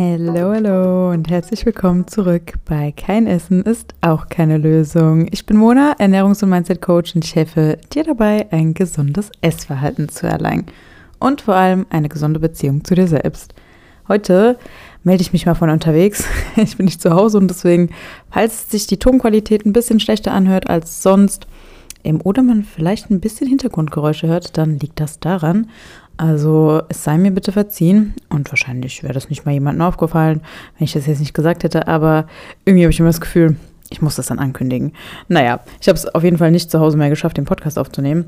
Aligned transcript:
Hallo, 0.00 0.52
hallo 0.52 1.10
und 1.10 1.28
herzlich 1.28 1.66
willkommen 1.66 2.06
zurück 2.06 2.52
bei 2.64 2.92
Kein 2.92 3.26
Essen 3.26 3.64
ist 3.64 3.96
auch 4.00 4.28
keine 4.28 4.56
Lösung. 4.56 5.26
Ich 5.32 5.44
bin 5.44 5.56
Mona, 5.56 5.96
Ernährungs- 5.98 6.40
und 6.44 6.50
Mindset-Coach 6.50 7.16
und 7.16 7.24
ich 7.24 7.34
helfe 7.34 7.78
dir 7.92 8.04
dabei, 8.04 8.46
ein 8.52 8.74
gesundes 8.74 9.32
Essverhalten 9.40 10.08
zu 10.08 10.28
erlangen 10.28 10.66
und 11.18 11.40
vor 11.40 11.56
allem 11.56 11.84
eine 11.90 12.08
gesunde 12.08 12.38
Beziehung 12.38 12.84
zu 12.84 12.94
dir 12.94 13.08
selbst. 13.08 13.54
Heute 14.06 14.56
melde 15.02 15.22
ich 15.22 15.32
mich 15.32 15.46
mal 15.46 15.56
von 15.56 15.68
unterwegs. 15.68 16.24
Ich 16.56 16.76
bin 16.76 16.84
nicht 16.84 17.02
zu 17.02 17.10
Hause 17.10 17.38
und 17.38 17.48
deswegen, 17.48 17.90
falls 18.30 18.70
sich 18.70 18.86
die 18.86 19.00
Tonqualität 19.00 19.66
ein 19.66 19.72
bisschen 19.72 19.98
schlechter 19.98 20.30
anhört 20.32 20.70
als 20.70 21.02
sonst 21.02 21.48
oder 22.22 22.44
man 22.44 22.62
vielleicht 22.62 23.10
ein 23.10 23.18
bisschen 23.20 23.48
Hintergrundgeräusche 23.48 24.28
hört, 24.28 24.56
dann 24.56 24.78
liegt 24.78 25.00
das 25.00 25.18
daran. 25.18 25.68
Also 26.18 26.82
es 26.88 27.04
sei 27.04 27.16
mir 27.16 27.30
bitte 27.30 27.52
verziehen 27.52 28.14
und 28.28 28.50
wahrscheinlich 28.50 29.04
wäre 29.04 29.14
das 29.14 29.30
nicht 29.30 29.46
mal 29.46 29.52
jemandem 29.52 29.82
aufgefallen, 29.82 30.42
wenn 30.76 30.84
ich 30.84 30.92
das 30.92 31.06
jetzt 31.06 31.20
nicht 31.20 31.32
gesagt 31.32 31.62
hätte, 31.62 31.86
aber 31.86 32.26
irgendwie 32.64 32.84
habe 32.84 32.92
ich 32.92 32.98
immer 32.98 33.08
das 33.08 33.20
Gefühl, 33.20 33.56
ich 33.88 34.02
muss 34.02 34.16
das 34.16 34.26
dann 34.26 34.40
ankündigen. 34.40 34.92
Naja, 35.28 35.60
ich 35.80 35.88
habe 35.88 35.96
es 35.96 36.12
auf 36.12 36.24
jeden 36.24 36.36
Fall 36.36 36.50
nicht 36.50 36.72
zu 36.72 36.80
Hause 36.80 36.98
mehr 36.98 37.08
geschafft, 37.08 37.36
den 37.36 37.44
Podcast 37.44 37.78
aufzunehmen, 37.78 38.24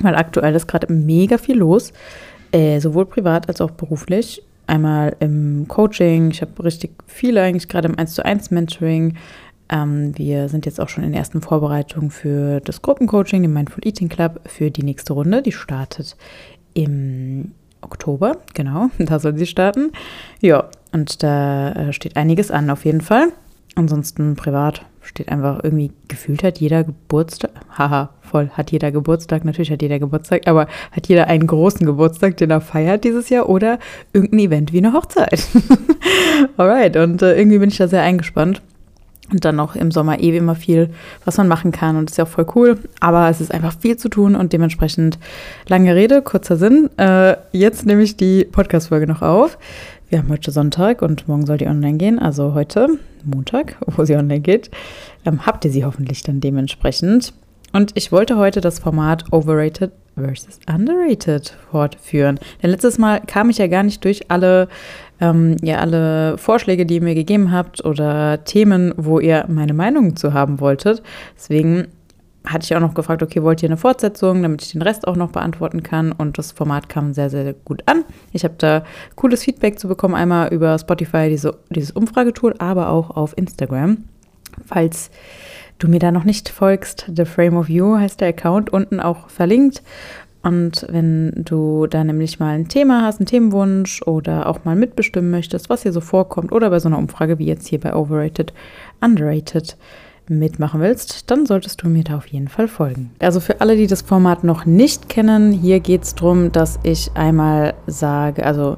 weil 0.00 0.16
aktuell 0.16 0.54
ist 0.54 0.66
gerade 0.66 0.90
mega 0.90 1.36
viel 1.36 1.58
los, 1.58 1.92
äh, 2.52 2.80
sowohl 2.80 3.04
privat 3.04 3.48
als 3.48 3.60
auch 3.60 3.70
beruflich. 3.70 4.42
Einmal 4.66 5.14
im 5.20 5.66
Coaching, 5.68 6.30
ich 6.30 6.40
habe 6.40 6.64
richtig 6.64 7.02
viele 7.06 7.42
eigentlich 7.42 7.68
gerade 7.68 7.88
im 7.88 7.98
1 7.98 8.14
zu 8.14 8.24
1 8.24 8.50
Mentoring. 8.50 9.14
Ähm, 9.68 10.16
wir 10.16 10.48
sind 10.48 10.64
jetzt 10.64 10.80
auch 10.80 10.88
schon 10.88 11.04
in 11.04 11.12
ersten 11.12 11.42
Vorbereitung 11.42 12.10
für 12.10 12.60
das 12.60 12.80
Gruppencoaching, 12.80 13.42
den 13.42 13.52
Mindful 13.52 13.86
Eating 13.86 14.08
Club, 14.08 14.40
für 14.46 14.70
die 14.70 14.82
nächste 14.82 15.12
Runde. 15.12 15.42
Die 15.42 15.52
startet 15.52 16.16
im 16.76 17.52
Oktober, 17.80 18.38
genau, 18.54 18.90
da 18.98 19.18
soll 19.18 19.36
sie 19.36 19.46
starten. 19.46 19.92
Ja, 20.40 20.68
und 20.92 21.22
da 21.22 21.72
äh, 21.72 21.92
steht 21.92 22.16
einiges 22.16 22.50
an 22.50 22.70
auf 22.70 22.84
jeden 22.84 23.00
Fall. 23.00 23.28
Ansonsten 23.74 24.36
privat 24.36 24.82
steht 25.02 25.28
einfach 25.28 25.62
irgendwie 25.62 25.92
gefühlt 26.08 26.42
hat 26.42 26.58
jeder 26.58 26.82
Geburtstag, 26.82 27.50
haha, 27.76 28.10
voll, 28.22 28.50
hat 28.54 28.72
jeder 28.72 28.90
Geburtstag, 28.90 29.44
natürlich 29.44 29.70
hat 29.70 29.82
jeder 29.82 29.98
Geburtstag, 29.98 30.48
aber 30.48 30.66
hat 30.90 31.06
jeder 31.06 31.28
einen 31.28 31.46
großen 31.46 31.86
Geburtstag, 31.86 32.36
den 32.38 32.50
er 32.50 32.60
feiert 32.60 33.04
dieses 33.04 33.28
Jahr 33.28 33.48
oder 33.48 33.78
irgendein 34.12 34.40
Event 34.40 34.72
wie 34.72 34.78
eine 34.78 34.92
Hochzeit. 34.92 35.46
Alright, 36.56 36.96
und 36.96 37.22
äh, 37.22 37.36
irgendwie 37.36 37.58
bin 37.58 37.68
ich 37.68 37.76
da 37.76 37.86
sehr 37.86 38.02
eingespannt. 38.02 38.62
Und 39.32 39.44
dann 39.44 39.56
noch 39.56 39.74
im 39.74 39.90
Sommer 39.90 40.20
eh 40.20 40.36
immer 40.36 40.54
viel, 40.54 40.90
was 41.24 41.36
man 41.36 41.48
machen 41.48 41.72
kann. 41.72 41.96
Und 41.96 42.10
ist 42.10 42.16
ja 42.16 42.24
auch 42.24 42.28
voll 42.28 42.46
cool. 42.54 42.78
Aber 43.00 43.28
es 43.28 43.40
ist 43.40 43.52
einfach 43.52 43.74
viel 43.78 43.96
zu 43.96 44.08
tun 44.08 44.36
und 44.36 44.52
dementsprechend 44.52 45.18
lange 45.66 45.94
Rede, 45.94 46.22
kurzer 46.22 46.56
Sinn. 46.56 46.90
Äh, 46.96 47.36
jetzt 47.52 47.86
nehme 47.86 48.02
ich 48.02 48.16
die 48.16 48.44
Podcast-Folge 48.44 49.06
noch 49.06 49.22
auf. 49.22 49.58
Wir 50.08 50.18
haben 50.20 50.28
heute 50.28 50.52
Sonntag 50.52 51.02
und 51.02 51.26
morgen 51.26 51.46
soll 51.46 51.58
die 51.58 51.66
online 51.66 51.98
gehen. 51.98 52.20
Also 52.20 52.54
heute, 52.54 52.88
Montag, 53.24 53.76
wo 53.86 54.04
sie 54.04 54.16
online 54.16 54.40
geht, 54.40 54.70
ähm, 55.24 55.44
habt 55.44 55.64
ihr 55.64 55.72
sie 55.72 55.84
hoffentlich 55.84 56.22
dann 56.22 56.40
dementsprechend. 56.40 57.32
Und 57.72 57.90
ich 57.94 58.12
wollte 58.12 58.36
heute 58.36 58.60
das 58.60 58.78
Format 58.78 59.24
Overrated 59.32 59.90
versus 60.14 60.60
Underrated 60.66 61.54
fortführen. 61.70 62.38
Denn 62.62 62.70
letztes 62.70 62.98
Mal 62.98 63.20
kam 63.26 63.50
ich 63.50 63.58
ja 63.58 63.66
gar 63.66 63.82
nicht 63.82 64.04
durch 64.04 64.30
alle 64.30 64.68
ähm, 65.20 65.56
ja 65.62 65.78
alle 65.78 66.38
Vorschläge, 66.38 66.86
die 66.86 66.96
ihr 66.96 67.02
mir 67.02 67.14
gegeben 67.14 67.52
habt 67.52 67.84
oder 67.84 68.44
Themen, 68.44 68.92
wo 68.96 69.20
ihr 69.20 69.46
meine 69.48 69.74
Meinung 69.74 70.16
zu 70.16 70.34
haben 70.34 70.60
wolltet. 70.60 71.02
Deswegen 71.36 71.88
hatte 72.46 72.64
ich 72.64 72.76
auch 72.76 72.80
noch 72.80 72.94
gefragt, 72.94 73.22
okay, 73.22 73.42
wollt 73.42 73.62
ihr 73.62 73.68
eine 73.68 73.76
Fortsetzung, 73.76 74.42
damit 74.42 74.62
ich 74.62 74.72
den 74.72 74.82
Rest 74.82 75.06
auch 75.06 75.16
noch 75.16 75.30
beantworten 75.30 75.82
kann? 75.82 76.12
Und 76.12 76.38
das 76.38 76.52
Format 76.52 76.88
kam 76.88 77.12
sehr, 77.12 77.28
sehr 77.28 77.52
gut 77.52 77.82
an. 77.86 78.04
Ich 78.32 78.44
habe 78.44 78.54
da 78.58 78.84
cooles 79.16 79.42
Feedback 79.42 79.78
zu 79.78 79.88
bekommen, 79.88 80.14
einmal 80.14 80.52
über 80.52 80.78
Spotify, 80.78 81.28
diese, 81.28 81.58
dieses 81.70 81.90
Umfragetool, 81.90 82.54
aber 82.58 82.90
auch 82.90 83.10
auf 83.10 83.36
Instagram. 83.36 84.04
Falls 84.64 85.10
du 85.78 85.88
mir 85.88 85.98
da 85.98 86.12
noch 86.12 86.24
nicht 86.24 86.48
folgst, 86.48 87.10
The 87.14 87.24
Frame 87.24 87.56
of 87.56 87.68
You 87.68 87.98
heißt 87.98 88.20
der 88.20 88.28
Account, 88.28 88.72
unten 88.72 89.00
auch 89.00 89.28
verlinkt. 89.28 89.82
Und 90.46 90.86
wenn 90.88 91.32
du 91.34 91.88
da 91.88 92.04
nämlich 92.04 92.38
mal 92.38 92.54
ein 92.54 92.68
Thema 92.68 93.02
hast, 93.02 93.18
einen 93.18 93.26
Themenwunsch 93.26 94.00
oder 94.02 94.48
auch 94.48 94.64
mal 94.64 94.76
mitbestimmen 94.76 95.28
möchtest, 95.28 95.68
was 95.68 95.82
hier 95.82 95.92
so 95.92 96.00
vorkommt 96.00 96.52
oder 96.52 96.70
bei 96.70 96.78
so 96.78 96.86
einer 96.86 96.98
Umfrage 96.98 97.40
wie 97.40 97.46
jetzt 97.46 97.66
hier 97.66 97.80
bei 97.80 97.92
Overrated, 97.92 98.52
Underrated 99.00 99.76
mitmachen 100.28 100.80
willst, 100.80 101.32
dann 101.32 101.46
solltest 101.46 101.82
du 101.82 101.88
mir 101.88 102.04
da 102.04 102.16
auf 102.16 102.28
jeden 102.28 102.46
Fall 102.46 102.68
folgen. 102.68 103.10
Also 103.18 103.40
für 103.40 103.60
alle, 103.60 103.76
die 103.76 103.88
das 103.88 104.02
Format 104.02 104.44
noch 104.44 104.66
nicht 104.66 105.08
kennen, 105.08 105.50
hier 105.50 105.80
geht 105.80 106.04
es 106.04 106.14
darum, 106.14 106.52
dass 106.52 106.78
ich 106.84 107.10
einmal 107.14 107.74
sage, 107.88 108.46
also 108.46 108.76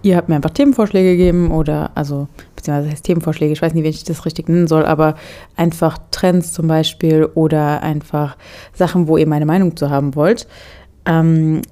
ihr 0.00 0.16
habt 0.16 0.30
mir 0.30 0.36
einfach 0.36 0.50
Themenvorschläge 0.50 1.10
gegeben 1.10 1.50
oder 1.50 1.90
also 1.94 2.26
beziehungsweise 2.56 2.90
heißt 2.90 3.04
Themenvorschläge, 3.04 3.52
ich 3.52 3.60
weiß 3.60 3.74
nicht, 3.74 3.84
wie 3.84 3.88
ich 3.88 4.04
das 4.04 4.24
richtig 4.24 4.48
nennen 4.48 4.66
soll, 4.66 4.86
aber 4.86 5.16
einfach 5.56 5.98
Trends 6.10 6.54
zum 6.54 6.68
Beispiel 6.68 7.28
oder 7.34 7.82
einfach 7.82 8.36
Sachen, 8.72 9.08
wo 9.08 9.16
ihr 9.16 9.26
meine 9.26 9.46
Meinung 9.46 9.76
zu 9.76 9.90
haben 9.90 10.14
wollt. 10.14 10.46
Ähm, 11.06 11.62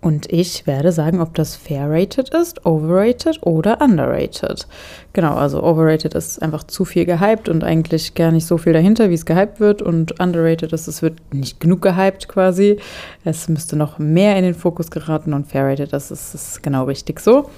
und 0.00 0.32
ich 0.32 0.66
werde 0.68 0.92
sagen, 0.92 1.20
ob 1.20 1.34
das 1.34 1.56
fair 1.56 1.90
rated 1.90 2.28
ist, 2.28 2.64
overrated 2.64 3.40
oder 3.42 3.80
underrated. 3.80 4.68
Genau, 5.12 5.34
also 5.34 5.60
overrated 5.60 6.14
ist 6.14 6.40
einfach 6.40 6.62
zu 6.62 6.84
viel 6.84 7.04
gehypt 7.04 7.48
und 7.48 7.64
eigentlich 7.64 8.14
gar 8.14 8.30
nicht 8.30 8.46
so 8.46 8.58
viel 8.58 8.72
dahinter, 8.72 9.10
wie 9.10 9.14
es 9.14 9.26
gehypt 9.26 9.58
wird. 9.58 9.82
Und 9.82 10.20
underrated 10.20 10.72
ist, 10.72 10.86
es 10.86 11.02
wird 11.02 11.18
nicht 11.34 11.58
genug 11.58 11.82
gehypt 11.82 12.28
quasi. 12.28 12.78
Es 13.24 13.48
müsste 13.48 13.74
noch 13.74 13.98
mehr 13.98 14.36
in 14.36 14.44
den 14.44 14.54
Fokus 14.54 14.92
geraten 14.92 15.34
und 15.34 15.48
fair 15.48 15.66
rated 15.66 15.92
ist, 15.92 16.12
ist, 16.12 16.32
ist 16.32 16.62
genau 16.62 16.84
richtig 16.84 17.18
so. 17.18 17.50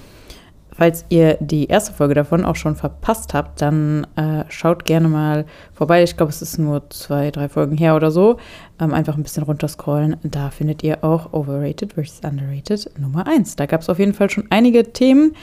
Falls 0.73 1.05
ihr 1.09 1.37
die 1.41 1.67
erste 1.67 1.93
Folge 1.93 2.13
davon 2.13 2.45
auch 2.45 2.55
schon 2.55 2.75
verpasst 2.75 3.33
habt, 3.33 3.61
dann 3.61 4.07
äh, 4.15 4.45
schaut 4.47 4.85
gerne 4.85 5.09
mal 5.09 5.45
vorbei. 5.73 6.01
Ich 6.01 6.15
glaube, 6.15 6.31
es 6.31 6.41
ist 6.41 6.57
nur 6.57 6.89
zwei, 6.89 7.29
drei 7.29 7.49
Folgen 7.49 7.75
her 7.75 7.95
oder 7.95 8.09
so. 8.09 8.37
Ähm, 8.79 8.93
einfach 8.93 9.17
ein 9.17 9.23
bisschen 9.23 9.43
runterscrollen. 9.43 10.15
Da 10.23 10.49
findet 10.49 10.81
ihr 10.81 11.03
auch 11.03 11.33
Overrated 11.33 11.93
versus 11.93 12.21
Underrated 12.23 12.89
Nummer 12.97 13.27
1. 13.27 13.57
Da 13.57 13.65
gab 13.65 13.81
es 13.81 13.89
auf 13.89 13.99
jeden 13.99 14.13
Fall 14.13 14.29
schon 14.29 14.45
einige 14.49 14.93
Themen. 14.93 15.33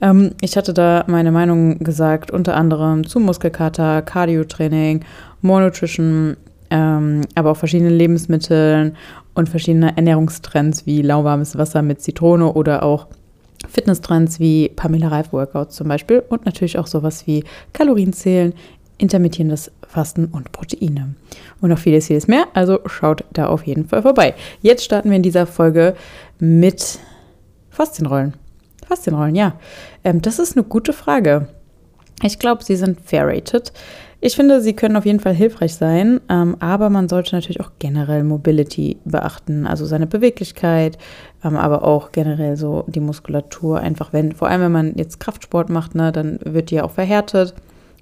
Ähm, 0.00 0.32
ich 0.40 0.56
hatte 0.56 0.74
da 0.74 1.04
meine 1.06 1.30
Meinung 1.30 1.78
gesagt, 1.78 2.32
unter 2.32 2.56
anderem 2.56 3.06
zu 3.06 3.20
Muskelkater, 3.20 4.02
Cardio-Training, 4.02 5.04
More 5.42 5.62
Nutrition, 5.62 6.36
ähm, 6.70 7.20
aber 7.36 7.52
auch 7.52 7.56
verschiedenen 7.56 7.94
Lebensmitteln 7.94 8.96
und 9.34 9.48
verschiedene 9.48 9.96
Ernährungstrends 9.96 10.86
wie 10.86 11.02
lauwarmes 11.02 11.56
Wasser 11.56 11.82
mit 11.82 12.02
Zitrone 12.02 12.52
oder 12.52 12.82
auch 12.82 13.06
Fitnesstrends 13.68 14.40
wie 14.40 14.68
Pamela 14.68 15.08
Reif 15.08 15.32
Workouts 15.32 15.76
zum 15.76 15.88
Beispiel 15.88 16.22
und 16.28 16.44
natürlich 16.46 16.78
auch 16.78 16.86
sowas 16.86 17.26
wie 17.26 17.44
Kalorienzählen, 17.72 18.54
intermittierendes 18.98 19.70
Fasten 19.86 20.26
und 20.26 20.52
Proteine. 20.52 21.14
Und 21.60 21.70
noch 21.70 21.78
vieles, 21.78 22.06
vieles 22.06 22.28
mehr. 22.28 22.46
Also 22.54 22.80
schaut 22.86 23.24
da 23.32 23.46
auf 23.46 23.66
jeden 23.66 23.86
Fall 23.86 24.02
vorbei. 24.02 24.34
Jetzt 24.62 24.84
starten 24.84 25.10
wir 25.10 25.16
in 25.16 25.22
dieser 25.22 25.46
Folge 25.46 25.94
mit 26.38 26.98
Faszienrollen. 27.70 28.34
Faszienrollen, 28.86 29.34
ja. 29.34 29.54
Ähm, 30.04 30.22
das 30.22 30.38
ist 30.38 30.56
eine 30.56 30.64
gute 30.64 30.92
Frage. 30.92 31.48
Ich 32.22 32.38
glaube, 32.38 32.64
sie 32.64 32.76
sind 32.76 33.00
fair 33.00 33.26
rated. 33.26 33.72
Ich 34.24 34.36
finde, 34.36 34.60
sie 34.60 34.74
können 34.74 34.94
auf 34.94 35.04
jeden 35.04 35.18
Fall 35.18 35.34
hilfreich 35.34 35.74
sein, 35.74 36.20
ähm, 36.28 36.56
aber 36.60 36.90
man 36.90 37.08
sollte 37.08 37.34
natürlich 37.34 37.60
auch 37.60 37.72
generell 37.80 38.22
Mobility 38.22 38.98
beachten, 39.04 39.66
also 39.66 39.84
seine 39.84 40.06
Beweglichkeit, 40.06 40.96
ähm, 41.42 41.56
aber 41.56 41.82
auch 41.82 42.12
generell 42.12 42.56
so 42.56 42.84
die 42.86 43.00
Muskulatur. 43.00 43.80
Einfach 43.80 44.12
wenn, 44.12 44.30
vor 44.30 44.46
allem 44.46 44.60
wenn 44.60 44.70
man 44.70 44.94
jetzt 44.94 45.18
Kraftsport 45.18 45.70
macht, 45.70 45.96
ne, 45.96 46.12
dann 46.12 46.38
wird 46.44 46.70
die 46.70 46.76
ja 46.76 46.84
auch 46.84 46.92
verhärtet, 46.92 47.52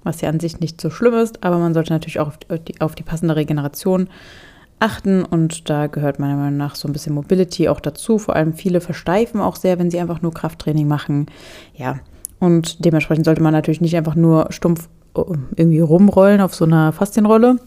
was 0.03 0.21
ja 0.21 0.29
an 0.29 0.39
sich 0.39 0.59
nicht 0.59 0.79
so 0.79 0.91
schlimm 0.91 1.15
ist, 1.15 1.43
aber 1.43 1.57
man 1.57 1.73
sollte 1.73 1.91
natürlich 1.91 2.19
auch 2.19 2.27
auf 2.27 2.37
die, 2.37 2.79
auf 2.81 2.93
die 2.93 3.01
passende 3.01 3.35
Regeneration 3.35 4.07
achten 4.77 5.25
und 5.25 5.71
da 5.71 5.87
gehört 5.87 6.19
meiner 6.19 6.35
Meinung 6.35 6.57
nach 6.57 6.75
so 6.75 6.87
ein 6.87 6.93
bisschen 6.93 7.15
Mobility 7.15 7.67
auch 7.67 7.79
dazu. 7.79 8.19
Vor 8.19 8.35
allem 8.35 8.53
viele 8.53 8.79
versteifen 8.79 9.41
auch 9.41 9.55
sehr, 9.55 9.79
wenn 9.79 9.89
sie 9.89 9.99
einfach 9.99 10.21
nur 10.21 10.35
Krafttraining 10.35 10.87
machen. 10.87 11.25
Ja, 11.73 11.99
und 12.39 12.85
dementsprechend 12.85 13.25
sollte 13.25 13.41
man 13.41 13.53
natürlich 13.53 13.81
nicht 13.81 13.97
einfach 13.97 14.13
nur 14.13 14.51
stumpf 14.51 14.87
irgendwie 15.13 15.79
rumrollen 15.79 16.41
auf 16.41 16.53
so 16.53 16.65
einer 16.65 16.91
Faszienrolle, 16.91 17.57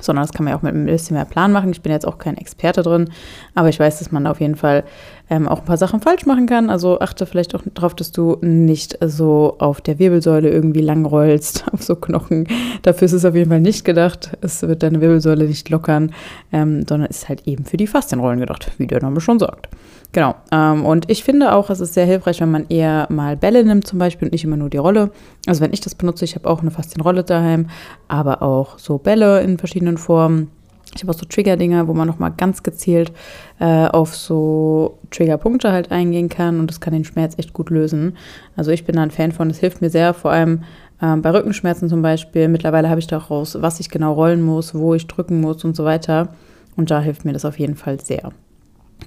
sondern 0.00 0.24
das 0.24 0.32
kann 0.32 0.44
man 0.44 0.52
ja 0.52 0.58
auch 0.58 0.62
mit 0.62 0.74
ein 0.74 0.86
bisschen 0.86 1.16
mehr 1.16 1.24
Plan 1.24 1.52
machen. 1.52 1.70
Ich 1.70 1.82
bin 1.82 1.92
jetzt 1.92 2.06
auch 2.06 2.18
kein 2.18 2.36
Experte 2.36 2.82
drin, 2.82 3.10
aber 3.54 3.68
ich 3.68 3.78
weiß, 3.78 3.98
dass 3.98 4.12
man 4.12 4.26
auf 4.26 4.40
jeden 4.40 4.56
Fall 4.56 4.84
ähm, 5.30 5.48
auch 5.48 5.60
ein 5.60 5.64
paar 5.64 5.76
Sachen 5.76 6.00
falsch 6.00 6.26
machen 6.26 6.46
kann. 6.46 6.70
Also 6.70 7.00
achte 7.00 7.26
vielleicht 7.26 7.54
auch 7.54 7.62
darauf, 7.74 7.94
dass 7.94 8.12
du 8.12 8.36
nicht 8.40 8.98
so 9.00 9.56
auf 9.58 9.80
der 9.80 9.98
Wirbelsäule 9.98 10.50
irgendwie 10.50 10.82
lang 10.82 11.04
rollst, 11.06 11.64
auf 11.72 11.82
so 11.82 11.96
Knochen. 11.96 12.46
Dafür 12.82 13.06
ist 13.06 13.12
es 13.12 13.24
auf 13.24 13.34
jeden 13.34 13.50
Fall 13.50 13.60
nicht 13.60 13.84
gedacht. 13.84 14.36
Es 14.40 14.62
wird 14.62 14.82
deine 14.82 15.00
Wirbelsäule 15.00 15.46
nicht 15.46 15.68
lockern, 15.70 16.12
ähm, 16.52 16.84
sondern 16.86 17.08
ist 17.08 17.28
halt 17.28 17.46
eben 17.46 17.64
für 17.64 17.76
die 17.76 17.86
Faszienrollen 17.86 18.40
gedacht, 18.40 18.70
wie 18.78 18.86
der 18.86 19.00
Name 19.00 19.20
schon 19.20 19.38
sagt. 19.38 19.68
Genau. 20.12 20.36
Ähm, 20.52 20.84
und 20.86 21.10
ich 21.10 21.24
finde 21.24 21.54
auch, 21.54 21.70
es 21.70 21.80
ist 21.80 21.94
sehr 21.94 22.06
hilfreich, 22.06 22.40
wenn 22.40 22.50
man 22.50 22.66
eher 22.68 23.08
mal 23.10 23.36
Bälle 23.36 23.64
nimmt 23.64 23.86
zum 23.86 23.98
Beispiel 23.98 24.26
und 24.26 24.32
nicht 24.32 24.44
immer 24.44 24.56
nur 24.56 24.70
die 24.70 24.76
Rolle. 24.76 25.10
Also 25.46 25.60
wenn 25.60 25.72
ich 25.72 25.80
das 25.80 25.96
benutze, 25.96 26.24
ich 26.24 26.36
habe 26.36 26.48
auch 26.48 26.60
eine 26.60 26.70
Faszienrolle 26.70 27.24
daheim, 27.24 27.68
aber 28.06 28.40
auch 28.42 28.78
so 28.78 28.98
Bälle 28.98 29.40
in 29.40 29.58
verschiedenen 29.58 29.98
Formen. 29.98 30.50
Ich 30.94 31.02
habe 31.02 31.12
auch 31.12 31.18
so 31.18 31.26
Trigger-Dinger, 31.26 31.88
wo 31.88 31.94
man 31.94 32.06
nochmal 32.06 32.32
ganz 32.36 32.62
gezielt 32.62 33.12
äh, 33.58 33.86
auf 33.86 34.14
so 34.14 34.98
Triggerpunkte 35.10 35.72
halt 35.72 35.90
eingehen 35.90 36.28
kann 36.28 36.60
und 36.60 36.70
das 36.70 36.80
kann 36.80 36.92
den 36.92 37.04
Schmerz 37.04 37.34
echt 37.36 37.52
gut 37.52 37.70
lösen. 37.70 38.16
Also 38.56 38.70
ich 38.70 38.84
bin 38.84 38.96
da 38.96 39.02
ein 39.02 39.10
Fan 39.10 39.32
von, 39.32 39.48
das 39.48 39.58
hilft 39.58 39.80
mir 39.80 39.90
sehr, 39.90 40.14
vor 40.14 40.30
allem 40.30 40.62
ähm, 41.02 41.22
bei 41.22 41.30
Rückenschmerzen 41.30 41.88
zum 41.88 42.02
Beispiel. 42.02 42.48
Mittlerweile 42.48 42.88
habe 42.88 43.00
ich 43.00 43.06
da 43.06 43.18
auch 43.18 43.30
raus, 43.30 43.56
was 43.60 43.80
ich 43.80 43.90
genau 43.90 44.12
rollen 44.12 44.42
muss, 44.42 44.74
wo 44.74 44.94
ich 44.94 45.06
drücken 45.06 45.40
muss 45.40 45.64
und 45.64 45.76
so 45.76 45.84
weiter. 45.84 46.28
Und 46.76 46.90
da 46.90 47.00
hilft 47.00 47.24
mir 47.24 47.32
das 47.32 47.44
auf 47.44 47.58
jeden 47.58 47.76
Fall 47.76 48.00
sehr. 48.00 48.32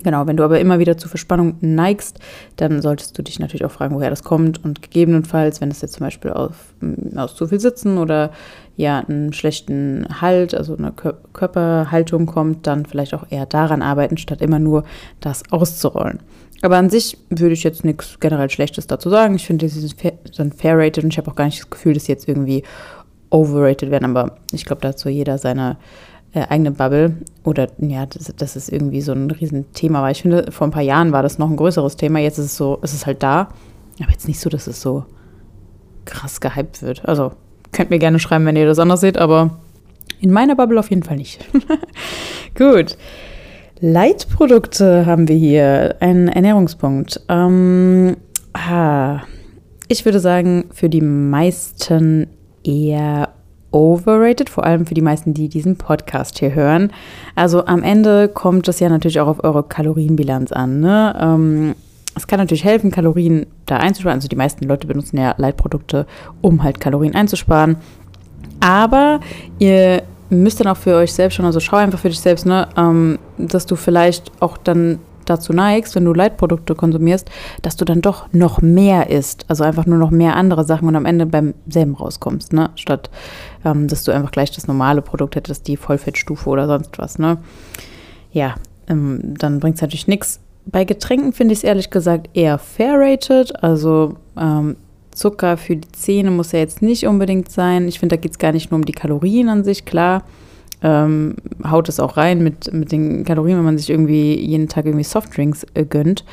Genau, 0.03 0.27
wenn 0.27 0.37
du 0.37 0.43
aber 0.43 0.59
immer 0.59 0.79
wieder 0.79 0.97
zu 0.97 1.09
Verspannung 1.09 1.55
neigst, 1.61 2.19
dann 2.55 2.81
solltest 2.81 3.17
du 3.17 3.23
dich 3.23 3.39
natürlich 3.39 3.65
auch 3.65 3.71
fragen, 3.71 3.95
woher 3.95 4.09
das 4.09 4.23
kommt 4.23 4.63
und 4.63 4.81
gegebenenfalls, 4.81 5.59
wenn 5.61 5.71
es 5.71 5.81
jetzt 5.81 5.93
zum 5.93 6.05
Beispiel 6.05 6.31
aus, 6.31 6.51
mm, 6.81 7.17
aus 7.17 7.35
zu 7.35 7.47
viel 7.47 7.59
Sitzen 7.59 7.97
oder 7.97 8.31
ja 8.75 8.99
einen 8.99 9.33
schlechten 9.33 10.05
Halt, 10.21 10.53
also 10.53 10.77
eine 10.77 10.91
Körperhaltung 10.91 12.27
kommt, 12.27 12.67
dann 12.67 12.85
vielleicht 12.85 13.13
auch 13.13 13.25
eher 13.29 13.45
daran 13.45 13.81
arbeiten, 13.81 14.17
statt 14.17 14.41
immer 14.41 14.59
nur 14.59 14.83
das 15.19 15.43
auszurollen. 15.51 16.19
Aber 16.61 16.77
an 16.77 16.89
sich 16.89 17.17
würde 17.29 17.53
ich 17.53 17.63
jetzt 17.63 17.83
nichts 17.83 18.19
generell 18.19 18.49
Schlechtes 18.49 18.87
dazu 18.87 19.09
sagen. 19.09 19.35
Ich 19.35 19.45
finde, 19.45 19.69
sie 19.69 19.79
sind 19.79 20.55
fair 20.55 20.77
rated 20.77 21.03
und 21.03 21.13
ich 21.13 21.17
habe 21.17 21.29
auch 21.29 21.35
gar 21.35 21.45
nicht 21.45 21.59
das 21.59 21.69
Gefühl, 21.69 21.93
dass 21.93 22.05
sie 22.05 22.11
jetzt 22.11 22.27
irgendwie 22.27 22.63
overrated 23.29 23.91
werden, 23.91 24.05
aber 24.05 24.37
ich 24.51 24.65
glaube, 24.65 24.81
dazu 24.81 25.09
jeder 25.09 25.37
seine 25.37 25.77
äh, 26.33 26.41
eigene 26.47 26.71
Bubble. 26.71 27.17
Oder 27.43 27.69
ja, 27.79 28.05
das, 28.05 28.33
das 28.35 28.55
ist 28.55 28.69
irgendwie 28.71 29.01
so 29.01 29.13
ein 29.13 29.31
Riesenthema. 29.31 30.01
Weil 30.01 30.11
ich 30.11 30.21
finde, 30.21 30.51
vor 30.51 30.67
ein 30.67 30.71
paar 30.71 30.83
Jahren 30.83 31.11
war 31.11 31.23
das 31.23 31.37
noch 31.37 31.49
ein 31.49 31.57
größeres 31.57 31.95
Thema. 31.95 32.19
Jetzt 32.19 32.37
ist 32.37 32.45
es 32.45 32.57
so, 32.57 32.79
es 32.81 32.93
ist 32.93 33.05
halt 33.05 33.23
da. 33.23 33.49
Aber 34.01 34.11
jetzt 34.11 34.27
nicht 34.27 34.39
so, 34.39 34.49
dass 34.49 34.67
es 34.67 34.81
so 34.81 35.05
krass 36.05 36.41
gehypt 36.41 36.81
wird. 36.81 37.07
Also 37.07 37.31
könnt 37.71 37.89
mir 37.89 37.99
gerne 37.99 38.19
schreiben, 38.19 38.45
wenn 38.45 38.55
ihr 38.55 38.65
das 38.65 38.79
anders 38.79 39.01
seht, 39.01 39.17
aber 39.17 39.57
in 40.19 40.31
meiner 40.31 40.55
Bubble 40.55 40.79
auf 40.79 40.89
jeden 40.89 41.03
Fall 41.03 41.17
nicht. 41.17 41.45
Gut. 42.55 42.97
Leitprodukte 43.79 45.05
haben 45.05 45.27
wir 45.27 45.35
hier. 45.35 45.95
Ein 45.99 46.27
Ernährungspunkt. 46.27 47.21
Ähm, 47.29 48.17
ah, 48.53 49.21
ich 49.87 50.05
würde 50.05 50.19
sagen, 50.19 50.65
für 50.71 50.89
die 50.89 51.01
meisten 51.01 52.27
eher 52.63 53.29
overrated, 53.71 54.49
vor 54.49 54.63
allem 54.63 54.85
für 54.85 54.93
die 54.93 55.01
meisten, 55.01 55.33
die 55.33 55.49
diesen 55.49 55.77
Podcast 55.77 56.39
hier 56.39 56.55
hören. 56.55 56.91
Also 57.35 57.65
am 57.65 57.83
Ende 57.83 58.27
kommt 58.27 58.67
es 58.67 58.79
ja 58.79 58.89
natürlich 58.89 59.19
auch 59.19 59.27
auf 59.27 59.43
eure 59.43 59.63
Kalorienbilanz 59.63 60.51
an. 60.51 60.79
Ne? 60.79 61.15
Ähm, 61.19 61.75
es 62.15 62.27
kann 62.27 62.39
natürlich 62.39 62.63
helfen, 62.63 62.91
Kalorien 62.91 63.45
da 63.65 63.77
einzusparen. 63.77 64.17
Also 64.17 64.27
die 64.27 64.35
meisten 64.35 64.65
Leute 64.65 64.87
benutzen 64.87 65.17
ja 65.17 65.35
Leitprodukte, 65.37 66.07
um 66.41 66.63
halt 66.63 66.79
Kalorien 66.79 67.15
einzusparen. 67.15 67.77
Aber 68.59 69.19
ihr 69.59 70.01
müsst 70.29 70.59
dann 70.59 70.67
auch 70.67 70.77
für 70.77 70.95
euch 70.95 71.13
selbst 71.13 71.35
schon, 71.35 71.45
also 71.45 71.59
schau 71.59 71.77
einfach 71.77 71.99
für 71.99 72.09
dich 72.09 72.19
selbst, 72.19 72.45
ne, 72.45 72.67
ähm, 72.75 73.19
dass 73.37 73.65
du 73.65 73.75
vielleicht 73.75 74.31
auch 74.41 74.57
dann 74.57 74.99
dazu 75.29 75.53
neigst, 75.53 75.95
wenn 75.95 76.05
du 76.05 76.13
Leitprodukte 76.13 76.75
konsumierst, 76.75 77.29
dass 77.61 77.75
du 77.75 77.85
dann 77.85 78.01
doch 78.01 78.31
noch 78.33 78.61
mehr 78.61 79.09
isst. 79.09 79.45
Also 79.47 79.63
einfach 79.63 79.85
nur 79.85 79.97
noch 79.97 80.11
mehr 80.11 80.35
andere 80.35 80.63
Sachen 80.63 80.87
und 80.87 80.95
am 80.95 81.05
Ende 81.05 81.25
beim 81.25 81.53
selben 81.67 81.95
rauskommst, 81.95 82.53
ne? 82.53 82.69
Statt 82.75 83.09
ähm, 83.65 83.87
dass 83.87 84.03
du 84.03 84.11
einfach 84.11 84.31
gleich 84.31 84.51
das 84.51 84.67
normale 84.67 85.01
Produkt 85.01 85.35
hättest, 85.35 85.67
die 85.67 85.77
Vollfettstufe 85.77 86.49
oder 86.49 86.67
sonst 86.67 86.97
was, 86.97 87.19
ne? 87.19 87.37
Ja, 88.31 88.55
ähm, 88.87 89.35
dann 89.37 89.59
bringt 89.59 89.75
es 89.75 89.81
natürlich 89.81 90.07
nichts. 90.07 90.39
Bei 90.65 90.83
Getränken 90.83 91.33
finde 91.33 91.53
ich 91.53 91.59
es 91.59 91.63
ehrlich 91.63 91.89
gesagt 91.89 92.29
eher 92.33 92.57
fair 92.57 92.95
rated. 92.97 93.63
Also 93.63 94.15
ähm, 94.37 94.75
Zucker 95.11 95.57
für 95.57 95.77
die 95.77 95.91
Zähne 95.91 96.31
muss 96.31 96.51
ja 96.51 96.59
jetzt 96.59 96.81
nicht 96.81 97.07
unbedingt 97.07 97.51
sein. 97.51 97.87
Ich 97.87 97.99
finde, 97.99 98.15
da 98.15 98.21
geht 98.21 98.31
es 98.31 98.37
gar 98.37 98.51
nicht 98.51 98.71
nur 98.71 98.77
um 98.77 98.85
die 98.85 98.93
Kalorien 98.93 99.49
an 99.49 99.63
sich, 99.63 99.85
klar 99.85 100.23
ähm, 100.83 101.35
haut 101.69 101.89
es 101.89 101.99
auch 101.99 102.17
rein 102.17 102.43
mit, 102.43 102.71
mit 102.73 102.91
den 102.91 103.25
Kalorien, 103.25 103.57
wenn 103.57 103.65
man 103.65 103.77
sich 103.77 103.89
irgendwie 103.89 104.39
jeden 104.39 104.67
Tag 104.67 104.85
irgendwie 104.85 105.03
Softdrinks 105.03 105.65
äh, 105.73 105.85
gönnt. 105.85 106.23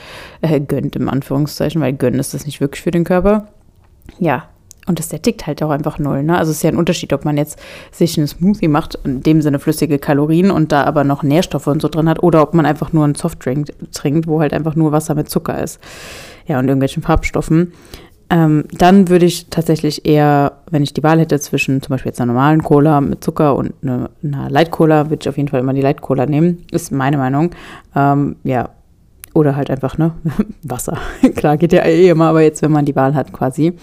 Äh, 0.43 0.61
gönnt 0.61 0.97
im 0.97 1.09
Anführungszeichen, 1.09 1.81
weil 1.81 1.93
gönnen 1.93 2.21
ist 2.21 2.35
das 2.35 2.47
nicht 2.47 2.61
wirklich 2.61 2.83
für 2.83 2.91
den 2.91 3.05
Körper. 3.05 3.49
Ja, 4.19 4.45
und 4.87 4.99
das 4.99 5.09
sättigt 5.09 5.47
halt 5.47 5.63
auch 5.63 5.71
einfach 5.71 5.99
null. 5.99 6.23
Ne? 6.23 6.37
Also 6.37 6.51
es 6.51 6.59
ist 6.59 6.63
ja 6.63 6.71
ein 6.71 6.77
Unterschied, 6.77 7.13
ob 7.13 7.25
man 7.25 7.39
jetzt 7.39 7.59
sich 7.91 8.19
einen 8.19 8.27
Smoothie 8.27 8.69
macht, 8.69 8.99
in 9.05 9.23
dem 9.23 9.41
Sinne 9.41 9.59
flüssige 9.59 9.99
Kalorien 9.99 10.51
und 10.51 10.73
da 10.73 10.85
aber 10.85 11.05
noch 11.05 11.23
Nährstoffe 11.23 11.67
und 11.69 11.81
so 11.81 11.89
drin 11.89 12.09
hat, 12.09 12.23
oder 12.23 12.43
ob 12.43 12.53
man 12.53 12.67
einfach 12.67 12.93
nur 12.93 13.05
einen 13.05 13.15
Softdrink 13.15 13.69
trinkt, 13.93 14.27
wo 14.27 14.41
halt 14.41 14.53
einfach 14.53 14.75
nur 14.77 14.93
Wasser 14.93 15.15
mit 15.15 15.31
Zucker 15.31 15.63
ist. 15.63 15.81
Ja, 16.47 16.59
und 16.59 16.69
irgendwelchen 16.69 17.03
Farbstoffen. 17.03 17.73
Ähm, 18.31 18.65
dann 18.73 19.09
würde 19.09 19.27
ich 19.27 19.47
tatsächlich 19.51 20.07
eher, 20.07 20.53
wenn 20.71 20.83
ich 20.83 20.95
die 20.95 21.03
Wahl 21.03 21.21
hätte 21.21 21.39
zwischen 21.41 21.83
zum 21.83 21.91
Beispiel 21.91 22.11
jetzt 22.11 22.21
einer 22.21 22.33
normalen 22.33 22.63
Cola 22.63 23.01
mit 23.01 23.23
Zucker 23.23 23.55
und 23.55 23.75
eine, 23.83 24.11
einer 24.23 24.49
Light 24.49 24.71
Cola, 24.71 25.11
würde 25.11 25.19
ich 25.23 25.29
auf 25.29 25.37
jeden 25.37 25.49
Fall 25.49 25.61
immer 25.61 25.75
die 25.75 25.83
Light 25.83 26.01
Cola 26.01 26.25
nehmen. 26.27 26.65
Ist 26.71 26.91
meine 26.91 27.19
Meinung. 27.19 27.51
Ähm, 27.95 28.37
ja. 28.45 28.71
Oder 29.35 29.57
halt 29.57 29.69
einfach, 29.69 29.99
ne? 29.99 30.13
Wasser. 30.63 30.97
Klar, 31.37 31.57
geht 31.57 31.73
ja 31.73 31.85
eh 31.85 32.09
immer, 32.09 32.29
aber 32.29 32.43
jetzt, 32.43 32.63
wenn 32.63 32.73
man 32.73 32.85
die 32.85 32.97
Wahl 32.97 33.15
hat, 33.15 33.33
quasi. 33.33 33.75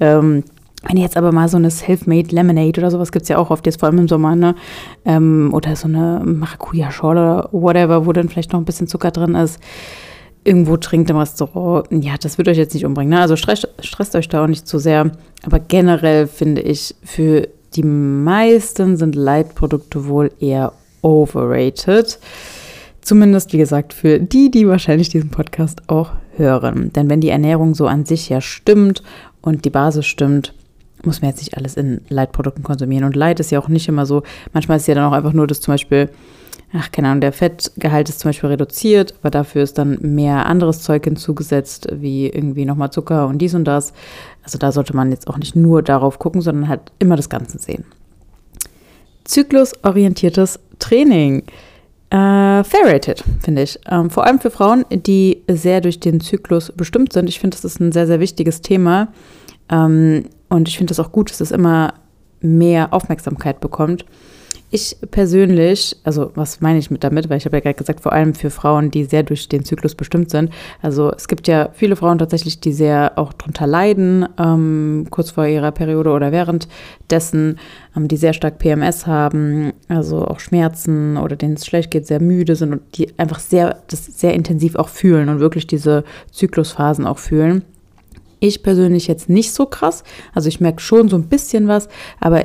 Ähm, 0.00 0.44
wenn 0.86 0.96
jetzt 0.96 1.16
aber 1.16 1.32
mal 1.32 1.48
so 1.48 1.56
eine 1.56 1.70
Self-Made 1.70 2.34
Lemonade 2.34 2.80
oder 2.80 2.90
sowas 2.90 3.10
gibt 3.10 3.24
es 3.24 3.28
ja 3.28 3.38
auch 3.38 3.50
oft, 3.50 3.66
jetzt 3.66 3.80
vor 3.80 3.88
allem 3.88 3.98
im 3.98 4.08
Sommer, 4.08 4.36
ne? 4.36 4.54
Ähm, 5.04 5.50
oder 5.52 5.74
so 5.76 5.88
eine 5.88 6.22
Maracuja-Schorle 6.24 7.20
oder 7.20 7.48
whatever, 7.52 8.06
wo 8.06 8.12
dann 8.12 8.28
vielleicht 8.28 8.52
noch 8.52 8.60
ein 8.60 8.64
bisschen 8.64 8.86
Zucker 8.86 9.10
drin 9.10 9.34
ist 9.34 9.58
irgendwo 10.44 10.76
trinkt 10.76 11.10
im 11.10 11.16
Restaurant, 11.16 11.86
ja, 11.90 12.14
das 12.20 12.38
wird 12.38 12.48
euch 12.48 12.56
jetzt 12.56 12.74
nicht 12.74 12.86
umbringen. 12.86 13.10
Ne? 13.10 13.20
Also 13.20 13.36
stresst, 13.36 13.68
stresst 13.80 14.14
euch 14.14 14.28
da 14.28 14.44
auch 14.44 14.48
nicht 14.48 14.66
zu 14.66 14.78
sehr. 14.78 15.10
Aber 15.44 15.58
generell 15.58 16.26
finde 16.26 16.62
ich, 16.62 16.94
für 17.04 17.48
die 17.74 17.82
meisten 17.82 18.96
sind 18.96 19.14
Leitprodukte 19.14 20.06
wohl 20.06 20.30
eher 20.40 20.72
overrated. 21.02 22.18
Zumindest, 23.00 23.52
wie 23.52 23.58
gesagt, 23.58 23.92
für 23.92 24.18
die, 24.18 24.50
die 24.50 24.68
wahrscheinlich 24.68 25.08
diesen 25.08 25.30
Podcast 25.30 25.82
auch 25.88 26.12
hören. 26.36 26.92
Denn 26.92 27.08
wenn 27.08 27.20
die 27.20 27.30
Ernährung 27.30 27.74
so 27.74 27.86
an 27.86 28.04
sich 28.04 28.28
ja 28.28 28.40
stimmt 28.40 29.02
und 29.40 29.64
die 29.64 29.70
Basis 29.70 30.06
stimmt, 30.06 30.54
muss 31.04 31.22
man 31.22 31.30
jetzt 31.30 31.40
nicht 31.40 31.56
alles 31.56 31.76
in 31.76 32.00
Leitprodukten 32.08 32.64
konsumieren. 32.64 33.04
Und 33.04 33.16
Leid 33.16 33.40
ist 33.40 33.50
ja 33.50 33.60
auch 33.60 33.68
nicht 33.68 33.88
immer 33.88 34.06
so. 34.06 34.22
Manchmal 34.52 34.76
ist 34.76 34.82
es 34.82 34.88
ja 34.88 34.94
dann 34.94 35.04
auch 35.04 35.12
einfach 35.12 35.32
nur, 35.32 35.46
dass 35.46 35.60
zum 35.60 35.74
Beispiel 35.74 36.08
ach, 36.72 36.92
keine 36.92 37.08
Ahnung, 37.08 37.20
der 37.20 37.32
Fettgehalt 37.32 38.08
ist 38.08 38.20
zum 38.20 38.30
Beispiel 38.30 38.50
reduziert, 38.50 39.14
aber 39.20 39.30
dafür 39.30 39.62
ist 39.62 39.78
dann 39.78 39.98
mehr 40.00 40.46
anderes 40.46 40.82
Zeug 40.82 41.04
hinzugesetzt, 41.04 41.88
wie 41.92 42.28
irgendwie 42.28 42.64
nochmal 42.64 42.90
Zucker 42.90 43.26
und 43.26 43.38
dies 43.38 43.54
und 43.54 43.64
das. 43.64 43.92
Also 44.42 44.58
da 44.58 44.72
sollte 44.72 44.94
man 44.94 45.10
jetzt 45.10 45.28
auch 45.28 45.38
nicht 45.38 45.56
nur 45.56 45.82
darauf 45.82 46.18
gucken, 46.18 46.40
sondern 46.40 46.68
halt 46.68 46.92
immer 46.98 47.16
das 47.16 47.28
Ganze 47.28 47.58
sehen. 47.58 47.84
Zyklusorientiertes 49.24 50.58
Training. 50.78 51.42
Äh, 52.10 52.64
fair 52.64 52.84
rated, 52.84 53.22
finde 53.40 53.62
ich. 53.62 53.78
Ähm, 53.90 54.08
vor 54.08 54.24
allem 54.24 54.40
für 54.40 54.50
Frauen, 54.50 54.86
die 54.90 55.42
sehr 55.48 55.82
durch 55.82 56.00
den 56.00 56.20
Zyklus 56.20 56.72
bestimmt 56.74 57.12
sind. 57.12 57.28
Ich 57.28 57.38
finde, 57.38 57.54
das 57.54 57.64
ist 57.64 57.80
ein 57.80 57.92
sehr, 57.92 58.06
sehr 58.06 58.20
wichtiges 58.20 58.62
Thema. 58.62 59.08
Ähm, 59.70 60.24
und 60.48 60.68
ich 60.68 60.78
finde 60.78 60.92
es 60.92 61.00
auch 61.00 61.12
gut, 61.12 61.30
dass 61.30 61.42
es 61.42 61.50
immer 61.50 61.94
mehr 62.40 62.94
Aufmerksamkeit 62.94 63.60
bekommt. 63.60 64.06
Ich 64.70 64.98
persönlich, 65.10 65.96
also 66.04 66.30
was 66.34 66.60
meine 66.60 66.78
ich 66.78 66.90
mit 66.90 67.02
damit, 67.02 67.30
weil 67.30 67.38
ich 67.38 67.46
habe 67.46 67.56
ja 67.56 67.60
gerade 67.60 67.76
gesagt, 67.76 68.00
vor 68.00 68.12
allem 68.12 68.34
für 68.34 68.50
Frauen, 68.50 68.90
die 68.90 69.04
sehr 69.04 69.22
durch 69.22 69.48
den 69.48 69.64
Zyklus 69.64 69.94
bestimmt 69.94 70.30
sind. 70.30 70.52
Also 70.82 71.10
es 71.10 71.26
gibt 71.26 71.48
ja 71.48 71.70
viele 71.72 71.96
Frauen 71.96 72.18
tatsächlich, 72.18 72.60
die 72.60 72.74
sehr 72.74 73.12
auch 73.16 73.32
drunter 73.32 73.66
leiden, 73.66 74.28
ähm, 74.38 75.06
kurz 75.08 75.30
vor 75.30 75.46
ihrer 75.46 75.72
Periode 75.72 76.10
oder 76.10 76.32
währenddessen, 76.32 77.58
ähm, 77.96 78.08
die 78.08 78.18
sehr 78.18 78.34
stark 78.34 78.58
PMS 78.58 79.06
haben, 79.06 79.72
also 79.88 80.26
auch 80.26 80.38
Schmerzen 80.38 81.16
oder 81.16 81.36
denen 81.36 81.54
es 81.54 81.64
schlecht 81.64 81.90
geht, 81.90 82.06
sehr 82.06 82.20
müde 82.20 82.54
sind 82.54 82.72
und 82.72 82.82
die 82.98 83.18
einfach 83.18 83.38
sehr, 83.38 83.78
das 83.88 84.04
sehr 84.04 84.34
intensiv 84.34 84.76
auch 84.76 84.90
fühlen 84.90 85.30
und 85.30 85.40
wirklich 85.40 85.66
diese 85.66 86.04
Zyklusphasen 86.30 87.06
auch 87.06 87.18
fühlen. 87.18 87.64
Ich 88.38 88.62
persönlich 88.62 89.06
jetzt 89.06 89.30
nicht 89.30 89.54
so 89.54 89.64
krass. 89.64 90.04
Also 90.34 90.48
ich 90.48 90.60
merke 90.60 90.80
schon 90.80 91.08
so 91.08 91.16
ein 91.16 91.28
bisschen 91.28 91.68
was, 91.68 91.88
aber 92.20 92.44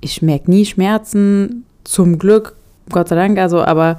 ich 0.00 0.22
merke 0.22 0.50
nie 0.50 0.64
Schmerzen, 0.64 1.64
zum 1.84 2.18
Glück, 2.18 2.56
Gott 2.90 3.08
sei 3.08 3.16
Dank, 3.16 3.38
also, 3.38 3.62
aber, 3.62 3.98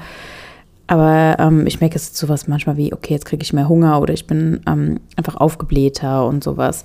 aber 0.87 1.37
ähm, 1.39 1.67
ich 1.67 1.79
merke 1.79 1.95
es 1.95 2.17
sowas 2.17 2.47
manchmal 2.47 2.77
wie, 2.77 2.93
okay, 2.93 3.13
jetzt 3.13 3.25
kriege 3.25 3.43
ich 3.43 3.53
mehr 3.53 3.69
Hunger 3.69 4.01
oder 4.01 4.13
ich 4.13 4.27
bin 4.27 4.61
ähm, 4.67 4.99
einfach 5.15 5.35
aufgeblähter 5.35 6.25
und 6.27 6.43
sowas. 6.43 6.83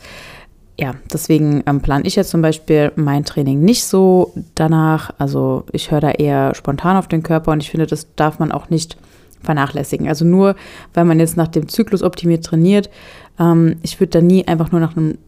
Ja, 0.78 0.94
deswegen 1.12 1.62
ähm, 1.66 1.80
plane 1.80 2.06
ich 2.06 2.16
jetzt 2.16 2.30
zum 2.30 2.42
Beispiel 2.42 2.92
mein 2.96 3.24
Training 3.24 3.60
nicht 3.60 3.84
so 3.84 4.32
danach. 4.54 5.10
Also 5.18 5.64
ich 5.70 5.90
höre 5.90 6.00
da 6.00 6.10
eher 6.10 6.54
spontan 6.54 6.96
auf 6.96 7.08
den 7.08 7.22
Körper 7.22 7.52
und 7.52 7.62
ich 7.62 7.70
finde, 7.70 7.86
das 7.86 8.14
darf 8.16 8.38
man 8.38 8.50
auch 8.50 8.70
nicht 8.70 8.96
vernachlässigen. 9.42 10.08
Also 10.08 10.24
nur, 10.24 10.56
weil 10.94 11.04
man 11.04 11.20
jetzt 11.20 11.36
nach 11.36 11.48
dem 11.48 11.68
Zyklus 11.68 12.02
optimiert 12.02 12.44
trainiert, 12.44 12.90
ähm, 13.38 13.76
ich 13.82 14.00
würde 14.00 14.18
da 14.18 14.20
nie 14.20 14.46
einfach 14.48 14.72
nur 14.72 14.80
nach 14.80 14.96
einem 14.96 15.18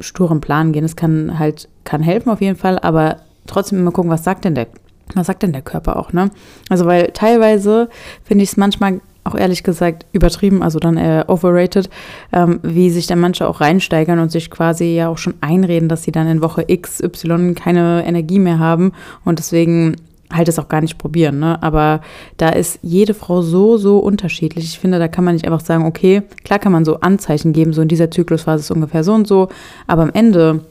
sturen 0.00 0.40
Plan 0.40 0.72
gehen. 0.72 0.84
Es 0.84 0.96
kann 0.96 1.38
halt, 1.38 1.68
kann 1.84 2.02
helfen 2.02 2.30
auf 2.30 2.40
jeden 2.40 2.56
Fall, 2.56 2.78
aber 2.78 3.16
trotzdem 3.46 3.78
immer 3.78 3.92
gucken, 3.92 4.10
was 4.10 4.24
sagt 4.24 4.44
denn 4.44 4.54
der, 4.54 4.66
was 5.14 5.26
sagt 5.26 5.42
denn 5.42 5.52
der 5.52 5.62
Körper 5.62 5.96
auch, 5.96 6.12
ne? 6.12 6.30
Also, 6.68 6.86
weil 6.86 7.10
teilweise 7.12 7.88
finde 8.24 8.44
ich 8.44 8.50
es 8.50 8.56
manchmal 8.56 9.00
auch 9.26 9.34
ehrlich 9.34 9.62
gesagt 9.62 10.06
übertrieben, 10.12 10.62
also 10.62 10.78
dann 10.78 10.96
eher 10.96 11.28
overrated, 11.28 11.90
ähm, 12.32 12.60
wie 12.62 12.90
sich 12.90 13.06
dann 13.06 13.18
manche 13.18 13.48
auch 13.48 13.60
reinsteigern 13.60 14.20
und 14.20 14.30
sich 14.30 14.50
quasi 14.50 14.94
ja 14.94 15.08
auch 15.08 15.18
schon 15.18 15.34
einreden, 15.40 15.88
dass 15.88 16.04
sie 16.04 16.12
dann 16.12 16.28
in 16.28 16.42
Woche 16.42 16.64
X, 16.66 17.02
Y 17.02 17.54
keine 17.54 18.04
Energie 18.06 18.38
mehr 18.38 18.58
haben 18.58 18.92
und 19.24 19.38
deswegen 19.38 19.96
halt 20.32 20.48
es 20.48 20.58
auch 20.58 20.68
gar 20.68 20.80
nicht 20.80 20.98
probieren, 20.98 21.38
ne? 21.38 21.62
Aber 21.62 22.00
da 22.36 22.48
ist 22.48 22.80
jede 22.82 23.14
Frau 23.14 23.42
so, 23.42 23.76
so 23.76 23.98
unterschiedlich. 23.98 24.64
Ich 24.64 24.78
finde, 24.78 24.98
da 24.98 25.08
kann 25.08 25.24
man 25.24 25.34
nicht 25.34 25.46
einfach 25.46 25.60
sagen, 25.60 25.84
okay, 25.86 26.22
klar 26.44 26.58
kann 26.58 26.72
man 26.72 26.84
so 26.84 27.00
Anzeichen 27.00 27.52
geben, 27.52 27.72
so 27.72 27.82
in 27.82 27.88
dieser 27.88 28.10
Zyklusphase 28.10 28.60
ist 28.60 28.70
ungefähr 28.70 29.04
so 29.04 29.14
und 29.14 29.26
so, 29.26 29.48
aber 29.86 30.02
am 30.02 30.10
Ende 30.12 30.62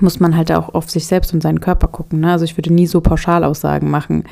muss 0.00 0.20
man 0.20 0.36
halt 0.36 0.52
auch 0.52 0.74
auf 0.74 0.90
sich 0.90 1.06
selbst 1.06 1.32
und 1.32 1.42
seinen 1.42 1.60
Körper 1.60 1.88
gucken. 1.88 2.20
Ne? 2.20 2.32
Also 2.32 2.44
ich 2.44 2.56
würde 2.56 2.72
nie 2.72 2.86
so 2.86 3.00
Pauschalaussagen 3.00 3.90
machen. 3.90 4.24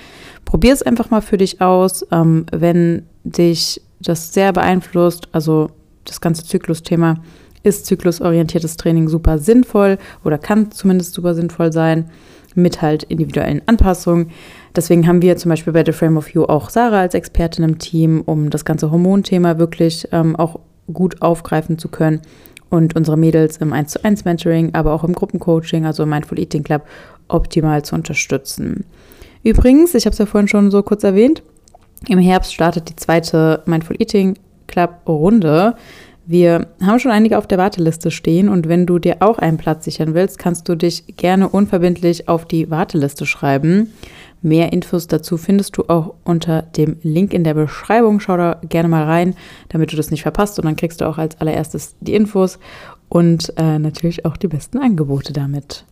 Probier 0.44 0.72
es 0.72 0.82
einfach 0.82 1.10
mal 1.10 1.22
für 1.22 1.38
dich 1.38 1.60
aus. 1.60 2.06
Ähm, 2.10 2.44
wenn 2.52 3.04
dich 3.24 3.80
das 4.00 4.34
sehr 4.34 4.52
beeinflusst, 4.52 5.28
also 5.32 5.70
das 6.04 6.20
ganze 6.20 6.44
Zyklusthema, 6.44 7.16
ist 7.62 7.86
zyklusorientiertes 7.86 8.76
Training 8.76 9.08
super 9.08 9.38
sinnvoll 9.38 9.98
oder 10.22 10.36
kann 10.36 10.70
zumindest 10.70 11.14
super 11.14 11.34
sinnvoll 11.34 11.72
sein 11.72 12.10
mit 12.54 12.82
halt 12.82 13.04
individuellen 13.04 13.62
Anpassungen. 13.66 14.30
Deswegen 14.76 15.06
haben 15.06 15.22
wir 15.22 15.36
zum 15.36 15.50
Beispiel 15.50 15.72
bei 15.72 15.84
The 15.84 15.92
Frame 15.92 16.16
of 16.16 16.30
You 16.30 16.44
auch 16.44 16.68
Sarah 16.68 17.00
als 17.00 17.14
Expertin 17.14 17.64
im 17.64 17.78
Team, 17.78 18.22
um 18.26 18.50
das 18.50 18.64
ganze 18.64 18.90
Hormonthema 18.90 19.58
wirklich 19.58 20.08
ähm, 20.10 20.34
auch 20.36 20.58
gut 20.92 21.22
aufgreifen 21.22 21.78
zu 21.78 21.88
können 21.88 22.20
und 22.70 22.96
unsere 22.96 23.16
Mädels 23.16 23.58
im 23.58 23.72
1 23.72 23.92
zu 23.92 24.04
1 24.04 24.24
Mentoring, 24.24 24.74
aber 24.74 24.92
auch 24.92 25.04
im 25.04 25.14
Gruppencoaching, 25.14 25.86
also 25.86 26.02
im 26.02 26.08
Mindful 26.08 26.38
Eating 26.38 26.64
Club, 26.64 26.82
optimal 27.28 27.84
zu 27.84 27.94
unterstützen. 27.94 28.84
Übrigens, 29.44 29.94
ich 29.94 30.06
habe 30.06 30.12
es 30.12 30.18
ja 30.18 30.26
vorhin 30.26 30.48
schon 30.48 30.70
so 30.70 30.82
kurz 30.82 31.04
erwähnt, 31.04 31.42
im 32.08 32.18
Herbst 32.18 32.52
startet 32.52 32.88
die 32.88 32.96
zweite 32.96 33.62
Mindful 33.66 33.96
Eating 33.98 34.36
Club 34.66 34.90
Runde. 35.06 35.74
Wir 36.26 36.66
haben 36.82 36.98
schon 36.98 37.10
einige 37.10 37.38
auf 37.38 37.46
der 37.46 37.58
Warteliste 37.58 38.10
stehen 38.10 38.48
und 38.48 38.68
wenn 38.68 38.86
du 38.86 38.98
dir 38.98 39.16
auch 39.20 39.38
einen 39.38 39.58
Platz 39.58 39.84
sichern 39.84 40.14
willst, 40.14 40.38
kannst 40.38 40.68
du 40.68 40.74
dich 40.74 41.16
gerne 41.16 41.48
unverbindlich 41.48 42.28
auf 42.28 42.46
die 42.46 42.70
Warteliste 42.70 43.26
schreiben. 43.26 43.92
Mehr 44.44 44.74
Infos 44.74 45.06
dazu 45.06 45.38
findest 45.38 45.78
du 45.78 45.84
auch 45.88 46.16
unter 46.22 46.60
dem 46.60 46.98
Link 47.02 47.32
in 47.32 47.44
der 47.44 47.54
Beschreibung. 47.54 48.20
Schau 48.20 48.36
da 48.36 48.60
gerne 48.68 48.90
mal 48.90 49.04
rein, 49.04 49.34
damit 49.70 49.90
du 49.90 49.96
das 49.96 50.10
nicht 50.10 50.20
verpasst 50.20 50.58
und 50.58 50.66
dann 50.66 50.76
kriegst 50.76 51.00
du 51.00 51.08
auch 51.08 51.16
als 51.16 51.40
allererstes 51.40 51.94
die 52.00 52.12
Infos 52.12 52.58
und 53.08 53.54
äh, 53.56 53.78
natürlich 53.78 54.26
auch 54.26 54.36
die 54.36 54.48
besten 54.48 54.76
Angebote 54.76 55.32
damit. 55.32 55.86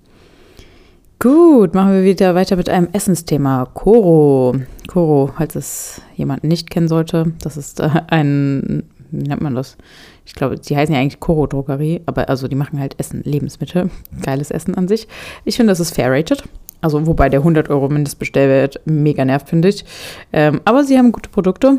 Gut, 1.19 1.73
machen 1.73 1.95
wir 1.95 2.05
wieder 2.05 2.35
weiter 2.35 2.57
mit 2.57 2.69
einem 2.69 2.91
Essensthema. 2.93 3.71
Koro. 3.73 4.55
Koro, 4.87 5.31
falls 5.35 5.55
es 5.55 6.03
jemand 6.15 6.45
nicht 6.45 6.69
kennen 6.69 6.89
sollte, 6.89 7.33
das 7.41 7.57
ist 7.57 7.81
äh, 7.81 7.89
ein, 8.09 8.83
wie 9.11 9.29
nennt 9.29 9.41
man 9.41 9.55
das? 9.55 9.79
Ich 10.27 10.35
glaube, 10.35 10.59
die 10.59 10.77
heißen 10.77 10.95
ja 10.95 11.01
eigentlich 11.01 11.21
Koro 11.21 11.47
Drogerie, 11.47 12.03
aber 12.05 12.29
also 12.29 12.49
die 12.49 12.57
machen 12.57 12.79
halt 12.79 13.01
Essen, 13.01 13.23
Lebensmittel. 13.25 13.89
Geiles 14.21 14.51
Essen 14.51 14.75
an 14.75 14.89
sich. 14.89 15.09
Ich 15.47 15.57
finde, 15.57 15.71
das 15.71 15.81
ist 15.81 15.95
fair 15.95 16.11
rated. 16.11 16.45
Also 16.83 17.07
wobei 17.07 17.29
der 17.29 17.41
100 17.41 17.71
Euro 17.71 17.89
Mindestbestellwert 17.89 18.81
mega 18.85 19.25
nervt, 19.25 19.49
finde 19.49 19.69
ich. 19.69 19.85
Ähm, 20.33 20.61
aber 20.65 20.85
sie 20.85 20.99
haben 20.99 21.13
gute 21.13 21.31
Produkte. 21.31 21.79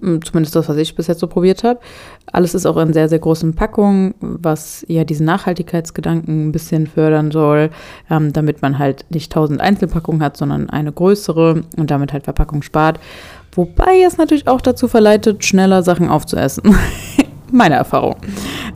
Zumindest 0.00 0.56
das, 0.56 0.68
was 0.68 0.76
ich 0.78 0.96
bis 0.96 1.06
jetzt 1.06 1.20
so 1.20 1.28
probiert 1.28 1.62
habe. 1.62 1.78
Alles 2.32 2.54
ist 2.54 2.66
auch 2.66 2.76
in 2.78 2.92
sehr, 2.92 3.08
sehr 3.08 3.18
großen 3.18 3.54
Packungen, 3.54 4.14
was 4.20 4.84
ja 4.88 5.04
diesen 5.04 5.26
Nachhaltigkeitsgedanken 5.26 6.48
ein 6.48 6.52
bisschen 6.52 6.86
fördern 6.86 7.30
soll, 7.30 7.70
ähm, 8.10 8.32
damit 8.32 8.62
man 8.62 8.78
halt 8.78 9.04
nicht 9.10 9.30
tausend 9.30 9.60
Einzelpackungen 9.60 10.22
hat, 10.22 10.36
sondern 10.36 10.70
eine 10.70 10.90
größere 10.90 11.62
und 11.76 11.90
damit 11.90 12.12
halt 12.12 12.24
Verpackung 12.24 12.62
spart. 12.62 12.98
Wobei 13.52 14.02
es 14.04 14.16
natürlich 14.16 14.48
auch 14.48 14.60
dazu 14.60 14.88
verleitet, 14.88 15.44
schneller 15.44 15.82
Sachen 15.82 16.08
aufzuessen. 16.08 16.74
Meine 17.52 17.76
Erfahrung. 17.76 18.16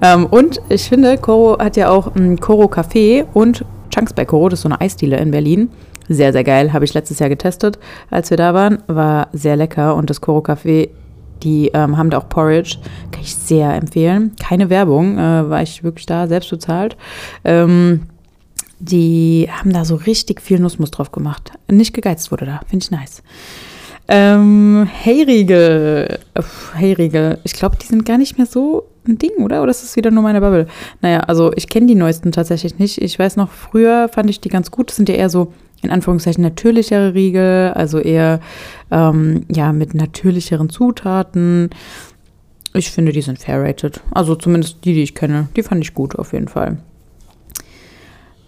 Ähm, 0.01 0.27
und 0.27 0.61
ich 0.69 0.89
finde, 0.89 1.17
Coro 1.19 1.59
hat 1.59 1.77
ja 1.77 1.91
auch 1.91 2.15
ein 2.15 2.39
Coro 2.39 2.67
Café 2.67 3.25
und 3.33 3.65
Chunks 3.91 4.13
by 4.13 4.25
das 4.25 4.53
ist 4.55 4.63
so 4.63 4.69
eine 4.69 4.81
Eisdiele 4.81 5.19
in 5.19 5.31
Berlin. 5.31 5.71
Sehr, 6.09 6.33
sehr 6.33 6.45
geil. 6.45 6.73
Habe 6.73 6.85
ich 6.85 6.95
letztes 6.95 7.19
Jahr 7.21 7.29
getestet, 7.29 7.79
als 8.11 8.31
wir 8.31 8.37
da 8.37 8.53
waren. 8.55 8.83
War 8.89 9.29
sehr 9.33 9.57
lecker. 9.57 9.95
Und 9.95 10.11
das 10.11 10.21
Coro 10.21 10.41
Café, 10.41 10.89
die 11.43 11.69
ähm, 11.69 11.97
haben 11.97 12.11
da 12.11 12.19
auch 12.19 12.29
Porridge. 12.29 12.79
Kann 13.13 13.23
ich 13.23 13.35
sehr 13.35 13.75
empfehlen. 13.75 14.33
Keine 14.41 14.71
Werbung, 14.71 15.19
äh, 15.19 15.49
war 15.49 15.63
ich 15.63 15.85
wirklich 15.85 16.07
da, 16.07 16.27
selbst 16.27 16.51
bezahlt. 16.51 16.97
Ähm, 17.45 18.07
die 18.81 19.49
haben 19.51 19.73
da 19.73 19.85
so 19.85 19.95
richtig 19.95 20.41
viel 20.41 20.59
Nussmus 20.59 20.91
drauf 20.91 21.13
gemacht. 21.13 21.53
Nicht 21.71 21.93
gegeizt 21.93 22.33
wurde 22.33 22.47
da. 22.47 22.61
Finde 22.67 22.85
ich 22.85 22.91
nice. 22.91 23.23
Ähm, 24.09 24.89
hey 24.91 25.23
Riegel. 25.23 26.19
Hey 26.75 26.95
Riegel. 26.95 27.39
Ich 27.45 27.53
glaube, 27.53 27.77
die 27.77 27.87
sind 27.87 28.05
gar 28.05 28.19
nicht 28.19 28.37
mehr 28.37 28.47
so 28.47 28.90
ein 29.07 29.19
Ding, 29.19 29.33
oder? 29.39 29.63
Oder 29.63 29.71
ist 29.71 29.83
das 29.83 29.97
wieder 29.97 30.11
nur 30.11 30.23
meine 30.23 30.41
Bubble? 30.41 30.67
Naja, 31.01 31.21
also 31.21 31.53
ich 31.55 31.69
kenne 31.69 31.87
die 31.87 31.95
neuesten 31.95 32.33
tatsächlich 32.33 32.79
nicht. 32.79 33.01
Ich 33.01 33.19
weiß 33.19 33.37
noch, 33.37 33.51
früher 33.51 34.09
fand 34.09 34.31
ich 34.31 34.41
die 34.41 34.49
ganz 34.49 34.71
gut. 34.71 34.89
Das 34.91 34.97
sind 34.97 35.09
ja 35.09 35.15
eher 35.15 35.31
so, 35.31 35.53
in 35.83 35.91
Anführungszeichen, 35.91 36.43
natürlichere 36.43 37.15
Riegel, 37.15 37.73
also 37.75 37.99
eher 37.99 38.41
ähm, 38.91 39.45
ja, 39.49 39.73
mit 39.73 39.95
natürlicheren 39.95 40.71
Zutaten. 40.71 41.71
Ich 42.75 42.91
finde, 42.91 43.13
die 43.13 43.23
sind 43.23 43.39
fair 43.39 43.63
rated. 43.63 44.01
Also 44.11 44.35
zumindest 44.35 44.85
die, 44.85 44.95
die 44.95 45.03
ich 45.03 45.15
kenne. 45.15 45.49
Die 45.57 45.63
fand 45.63 45.83
ich 45.83 45.95
gut 45.95 46.17
auf 46.17 46.33
jeden 46.33 46.49
Fall. 46.49 46.79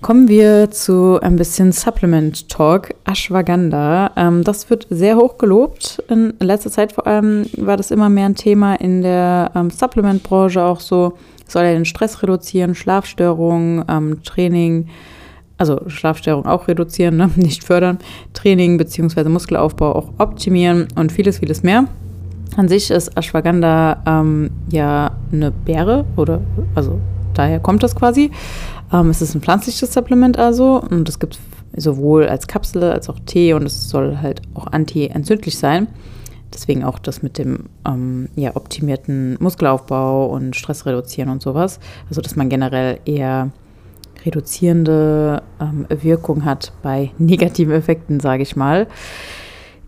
Kommen 0.03 0.27
wir 0.27 0.73
zu 0.73 1.21
ein 1.23 1.37
bisschen 1.37 1.71
Supplement 1.71 2.49
Talk, 2.49 2.93
Ashwagandha. 3.05 4.11
Ähm, 4.17 4.43
das 4.43 4.69
wird 4.69 4.89
sehr 4.91 5.17
hoch 5.17 5.39
gelobt. 5.39 6.03
In 6.09 6.35
letzter 6.41 6.73
Zeit 6.73 6.91
vor 6.91 7.07
allem 7.07 7.47
war 7.57 7.77
das 7.77 7.93
immer 7.93 8.09
mehr 8.09 8.27
ein 8.27 8.35
Thema 8.35 8.75
in 8.75 9.03
der 9.03 9.53
ähm, 9.55 9.71
Supplement-Branche 9.71 10.61
auch 10.61 10.81
so. 10.81 11.13
Soll 11.47 11.63
er 11.63 11.75
den 11.75 11.85
Stress 11.85 12.21
reduzieren, 12.21 12.75
Schlafstörungen, 12.75 13.85
ähm, 13.89 14.25
Training, 14.25 14.89
also 15.57 15.81
Schlafstörungen 15.87 16.51
auch 16.51 16.67
reduzieren, 16.67 17.17
ne? 17.17 17.31
nicht 17.37 17.63
fördern, 17.63 17.99
Training 18.33 18.79
bzw. 18.79 19.29
Muskelaufbau 19.29 19.95
auch 19.95 20.09
optimieren 20.19 20.89
und 20.97 21.13
vieles, 21.13 21.39
vieles 21.39 21.63
mehr. 21.63 21.85
An 22.57 22.67
sich 22.67 22.91
ist 22.91 23.17
Ashwagandha 23.17 24.03
ähm, 24.05 24.51
ja 24.69 25.13
eine 25.31 25.53
Beere 25.53 26.07
oder 26.17 26.41
also 26.75 26.99
daher 27.35 27.61
kommt 27.61 27.85
das 27.85 27.95
quasi. 27.95 28.33
Ähm, 28.93 29.11
es 29.11 29.23
ist 29.23 29.35
ein 29.35 29.41
pflanzliches 29.41 29.93
Supplement 29.93 30.39
also 30.39 30.81
und 30.81 31.09
es 31.09 31.19
gibt 31.19 31.39
sowohl 31.75 32.27
als 32.27 32.47
Kapsel 32.47 32.85
als 32.85 33.09
auch 33.09 33.19
Tee 33.25 33.55
und 33.55 33.65
es 33.65 33.89
soll 33.89 34.19
halt 34.19 34.43
auch 34.55 34.67
anti-entzündlich 34.67 35.59
sein. 35.59 35.89
Deswegen 36.53 36.85
auch 36.85 36.99
das 36.99 37.23
mit 37.23 37.39
dem 37.39 37.71
ähm, 37.87 38.29
ja, 38.37 38.55
optimierten 38.55 39.39
Muskelaufbau 39.41 40.27
und 40.27 40.55
Stress 40.55 40.85
reduzieren 40.85 41.31
und 41.31 41.41
sowas. 41.41 41.81
Also 42.11 42.21
dass 42.21 42.37
man 42.37 42.51
generell 42.51 42.99
eher 43.07 43.51
reduzierende 44.25 45.43
ähm, 45.61 45.87
Wirkung 45.89 46.45
hat 46.45 46.73
bei 46.83 47.11
negativen 47.19 47.75
Effekten, 47.75 48.21
sage 48.21 48.43
ich 48.43 48.55
mal. 48.55 48.87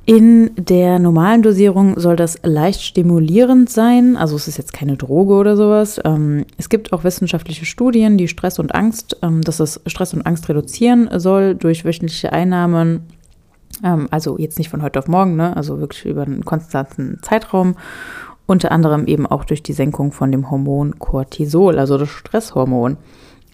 In 0.07 0.51
der 0.57 0.99
normalen 0.99 1.41
Dosierung 1.41 1.99
soll 1.99 2.17
das 2.17 2.39
leicht 2.43 2.83
stimulierend 2.83 3.71
sein, 3.71 4.19
also 4.19 4.37
es 4.37 4.49
ist 4.49 4.59
jetzt 4.59 4.75
keine 4.75 4.99
Droge 4.99 5.33
oder 5.33 5.57
sowas. 5.57 5.99
Ähm, 6.05 6.45
es 6.59 6.69
gibt 6.69 6.93
auch 6.93 7.05
wissenschaftliche 7.05 7.65
Studien, 7.65 8.19
die 8.19 8.29
Stress 8.29 8.59
und 8.59 8.75
Angst, 8.75 9.17
ähm, 9.23 9.41
dass 9.41 9.61
es 9.61 9.81
Stress 9.87 10.13
und 10.13 10.27
Angst 10.27 10.47
reduzieren 10.51 11.09
soll 11.19 11.55
durch 11.55 11.87
wöchentliche 11.87 12.35
Einnahmen. 12.35 13.07
Ähm, 13.83 14.09
also 14.11 14.37
jetzt 14.37 14.59
nicht 14.59 14.69
von 14.69 14.83
heute 14.83 14.99
auf 14.99 15.09
morgen, 15.09 15.37
ne? 15.37 15.57
also 15.57 15.81
wirklich 15.81 16.05
über 16.05 16.23
einen 16.23 16.45
konstanten 16.45 17.19
Zeitraum. 17.23 17.75
Unter 18.45 18.73
anderem 18.73 19.07
eben 19.07 19.27
auch 19.27 19.47
durch 19.47 19.63
die 19.63 19.73
Senkung 19.73 20.13
von 20.13 20.31
dem 20.31 20.51
Hormon 20.51 20.99
Cortisol, 20.99 21.79
also 21.79 21.97
das 21.97 22.11
Stresshormon. 22.11 22.99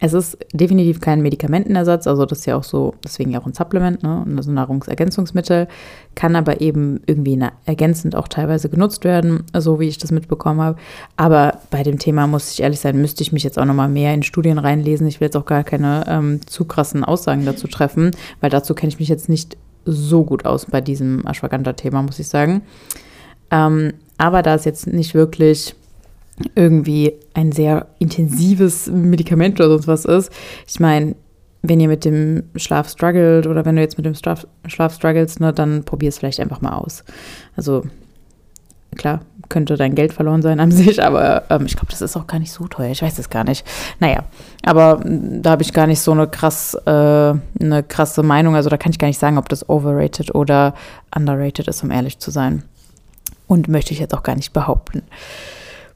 Es 0.03 0.15
ist 0.15 0.39
definitiv 0.55 1.01
kein 1.01 1.21
Medikamentenersatz, 1.21 2.07
also 2.07 2.25
das 2.25 2.41
ist 2.41 2.47
ja 2.47 2.57
auch 2.57 2.65
so, 2.65 2.95
deswegen 3.05 3.31
ja 3.31 3.41
auch 3.41 3.47
ein 3.47 3.53
Supplement, 3.53 4.03
ne, 4.03 4.25
also 4.35 4.51
Nahrungsergänzungsmittel, 4.51 5.69
kann 6.15 6.37
aber 6.37 6.63
eben 6.63 7.01
irgendwie 7.05 7.39
ergänzend 7.67 8.17
auch 8.17 8.27
teilweise 8.27 8.71
genutzt 8.71 9.05
werden, 9.05 9.45
so 9.57 9.79
wie 9.79 9.89
ich 9.89 9.99
das 9.99 10.11
mitbekommen 10.11 10.63
habe. 10.63 10.79
Aber 11.17 11.59
bei 11.71 11.83
dem 11.83 11.99
Thema, 11.99 12.27
muss 12.27 12.51
ich 12.51 12.63
ehrlich 12.63 12.81
sein, 12.81 13.01
müsste 13.01 13.23
ich 13.23 13.33
mich 13.33 13.45
jetzt 13.45 13.59
auch 13.59 13.67
nochmal 13.67 13.91
mehr 13.91 14.15
in 14.15 14.23
Studien 14.23 14.59
reinlesen. 14.59 15.07
Ich 15.07 15.21
will 15.21 15.27
jetzt 15.27 15.37
auch 15.37 15.45
gar 15.45 15.65
keine 15.65 16.05
ähm, 16.09 16.41
zu 16.47 16.65
krassen 16.65 17.05
Aussagen 17.05 17.45
dazu 17.45 17.69
treffen, 17.69 18.13
weil 18.41 18.49
dazu 18.49 18.75
kenne 18.75 18.89
ich 18.89 18.99
mich 18.99 19.09
jetzt 19.09 19.29
nicht 19.29 19.59
so 19.85 20.25
gut 20.25 20.47
aus 20.47 20.67
bei 20.67 20.81
diesem 20.81 21.27
Ashwagandha-Thema, 21.27 22.03
muss 22.03 22.19
ich 22.19 22.29
sagen. 22.29 22.63
Ähm, 23.51 23.93
aber 24.17 24.43
da 24.43 24.55
es 24.55 24.65
jetzt 24.65 24.87
nicht 24.87 25.15
wirklich 25.15 25.75
irgendwie 26.55 27.15
ein 27.35 27.53
sehr 27.53 27.87
intensives 27.99 28.87
Medikament 28.87 29.61
oder 29.61 29.71
sonst 29.71 29.87
was 29.87 30.05
ist. 30.05 30.33
Ich 30.67 30.81
meine, 30.81 31.15
wenn 31.63 31.81
ihr 31.81 31.89
mit 31.89 32.05
dem 32.05 32.45
Schlaf 32.57 32.89
struggelt 32.89 33.47
oder 33.47 33.65
wenn 33.65 33.77
du 33.77 33.83
jetzt 33.83 33.99
mit 33.99 34.07
dem 34.07 34.15
Schlaf, 34.15 34.47
Schlaf 34.67 34.95
struggles, 34.95 35.41
ne, 35.41 35.53
dann 35.53 35.85
probier 35.85 36.09
es 36.09 36.19
vielleicht 36.19 36.41
einfach 36.41 36.61
mal 36.61 36.73
aus. 36.73 37.05
Also 37.57 37.85
klar, 38.97 39.21
könnte 39.49 39.77
dein 39.77 39.95
Geld 39.95 40.13
verloren 40.13 40.43
sein 40.43 40.61
an 40.61 40.71
sich, 40.73 41.03
aber 41.03 41.45
ähm, 41.51 41.67
ich 41.67 41.77
glaube, 41.77 41.91
das 41.91 42.01
ist 42.01 42.17
auch 42.17 42.27
gar 42.27 42.39
nicht 42.39 42.53
so 42.53 42.67
teuer. 42.67 42.91
Ich 42.91 43.03
weiß 43.03 43.19
es 43.19 43.29
gar 43.29 43.45
nicht. 43.45 43.67
Naja, 43.99 44.25
aber 44.65 45.01
hm, 45.03 45.43
da 45.43 45.51
habe 45.51 45.63
ich 45.63 45.75
gar 45.75 45.87
nicht 45.87 46.01
so 46.01 46.13
eine 46.13 46.27
krass, 46.27 46.75
äh, 46.75 46.91
eine 46.91 47.85
krasse 47.87 48.23
Meinung. 48.23 48.55
Also 48.55 48.71
da 48.71 48.79
kann 48.79 48.93
ich 48.93 48.99
gar 48.99 49.09
nicht 49.09 49.21
sagen, 49.21 49.37
ob 49.37 49.49
das 49.49 49.69
overrated 49.69 50.35
oder 50.35 50.75
underrated 51.15 51.69
ist, 51.69 51.83
um 51.83 51.91
ehrlich 51.91 52.19
zu 52.19 52.31
sein. 52.31 52.63
Und 53.47 53.69
möchte 53.69 53.93
ich 53.93 53.99
jetzt 53.99 54.15
auch 54.15 54.23
gar 54.23 54.37
nicht 54.37 54.53
behaupten. 54.53 55.03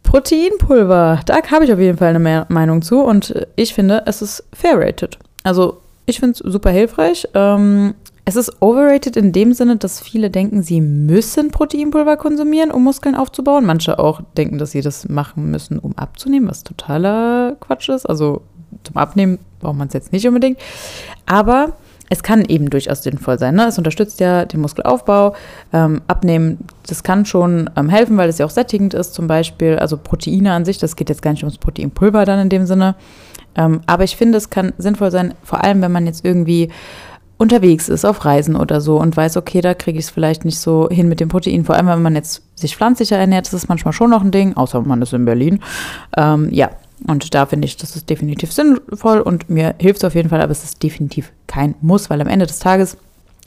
Proteinpulver, 0.04 1.20
da 1.26 1.42
habe 1.50 1.64
ich 1.64 1.73
auf 1.73 1.80
jeden 1.80 1.99
Fall 1.99 2.14
eine 2.14 2.46
Meinung 2.49 2.82
zu 2.82 3.00
und 3.00 3.34
ich 3.56 3.75
finde, 3.75 4.04
es 4.06 4.23
ist 4.23 4.44
fair 4.52 4.78
rated. 4.78 5.18
Also 5.42 5.80
ich 6.06 6.20
finde 6.20 6.34
es 6.34 6.38
super 6.38 6.70
hilfreich. 6.70 7.28
Ähm, 7.34 7.94
es 8.26 8.37
ist 8.37 8.62
overrated 8.62 9.16
in 9.16 9.32
dem 9.32 9.52
Sinne, 9.52 9.76
dass 9.76 10.00
viele 10.00 10.30
denken, 10.30 10.62
sie 10.62 10.80
müssen 10.80 11.50
Proteinpulver 11.50 12.16
konsumieren, 12.16 12.70
um 12.70 12.84
Muskeln 12.84 13.14
aufzubauen. 13.14 13.66
Manche 13.66 13.99
auch 13.99 14.23
denken, 14.37 14.56
dass 14.58 14.70
sie 14.70 14.80
das 14.80 15.08
machen 15.08 15.50
müssen, 15.50 15.78
um 15.78 15.96
abzunehmen, 15.99 16.49
was 16.49 16.62
totaler 16.62 17.56
Quatsch 17.61 17.90
ist. 17.90 18.06
Also 18.06 18.42
zum 18.82 18.96
Abnehmen 18.96 19.38
braucht 19.61 19.76
man 19.76 19.88
es 19.88 19.94
jetzt 19.94 20.12
nicht 20.12 20.26
unbedingt. 20.26 20.58
Aber 21.26 21.73
es 22.14 22.23
kann 22.23 22.44
eben 22.44 22.71
durchaus 22.71 23.02
sinnvoll 23.02 23.40
sein. 23.40 23.56
Ne? 23.56 23.66
Es 23.66 23.76
unterstützt 23.76 24.21
ja 24.21 24.44
den 24.44 24.61
Muskelaufbau. 24.61 25.35
Ähm, 25.73 26.00
abnehmen, 26.06 26.59
das 26.87 27.02
kann 27.02 27.26
schon 27.26 27.68
ähm, 27.76 27.88
helfen, 27.88 28.16
weil 28.16 28.28
es 28.28 28.38
ja 28.38 28.47
auch 28.47 28.50
sättigend 28.50 28.94
ist, 28.94 29.14
zum 29.14 29.26
Beispiel. 29.26 29.76
Also 29.78 29.97
Proteine 29.97 30.52
an 30.52 30.64
sich, 30.64 30.78
das 30.78 30.94
geht 30.94 31.09
jetzt 31.09 31.23
gar 31.23 31.33
nicht 31.33 31.42
ums 31.42 31.59
Proteinpulver 31.59 32.25
dann 32.25 32.38
in 32.38 32.49
dem 32.49 32.66
Sinne. 32.66 32.94
Ähm, 33.56 33.80
aber 33.87 34.04
ich 34.04 34.16
finde, 34.16 34.38
es 34.38 34.49
kann 34.49 34.73
sinnvoll 34.78 35.11
sein, 35.11 35.35
vor 35.42 35.64
allem 35.64 35.83
wenn 35.83 35.90
man 35.90 36.06
jetzt 36.06 36.25
irgendwie 36.25 36.71
unterwegs 37.37 37.88
ist, 37.88 38.04
auf 38.04 38.25
Reisen 38.25 38.54
oder 38.54 38.80
so 38.80 39.00
und 39.00 39.16
weiß, 39.16 39.37
okay, 39.37 39.61
da 39.61 39.75
kriege 39.75 39.99
ich 39.99 40.04
es 40.04 40.11
vielleicht 40.11 40.44
nicht 40.44 40.61
so 40.61 40.88
hin 40.88 41.09
mit 41.09 41.18
dem 41.18 41.28
Protein. 41.28 41.64
Vor 41.64 41.75
allem, 41.75 41.88
wenn 41.88 42.00
man 42.02 42.14
jetzt 42.14 42.42
sich 42.54 42.76
pflanzlicher 42.76 43.16
ernährt, 43.16 43.52
ist 43.52 43.68
manchmal 43.68 43.92
schon 43.92 44.11
noch 44.11 44.23
ein 44.23 44.30
Ding, 44.30 44.56
außer 44.56 44.80
man 44.83 45.02
ist 45.02 45.12
in 45.12 45.25
Berlin. 45.25 45.59
Ähm, 46.16 46.49
ja, 46.52 46.71
und 47.06 47.34
da 47.34 47.46
finde 47.46 47.66
ich, 47.66 47.76
das 47.76 47.96
ist 47.96 48.08
definitiv 48.08 48.52
sinnvoll 48.52 49.20
und 49.20 49.50
mir 49.50 49.75
hilft 49.78 49.99
es 49.99 50.04
auf 50.04 50.14
jeden 50.14 50.28
Fall, 50.30 50.40
aber 50.40 50.52
es 50.52 50.64
ist 50.64 50.82
definitiv 50.82 51.32
kein 51.46 51.75
Muss, 51.80 52.11
weil 52.11 52.20
am 52.20 52.28
Ende 52.28 52.46
des 52.46 52.58
Tages 52.58 52.96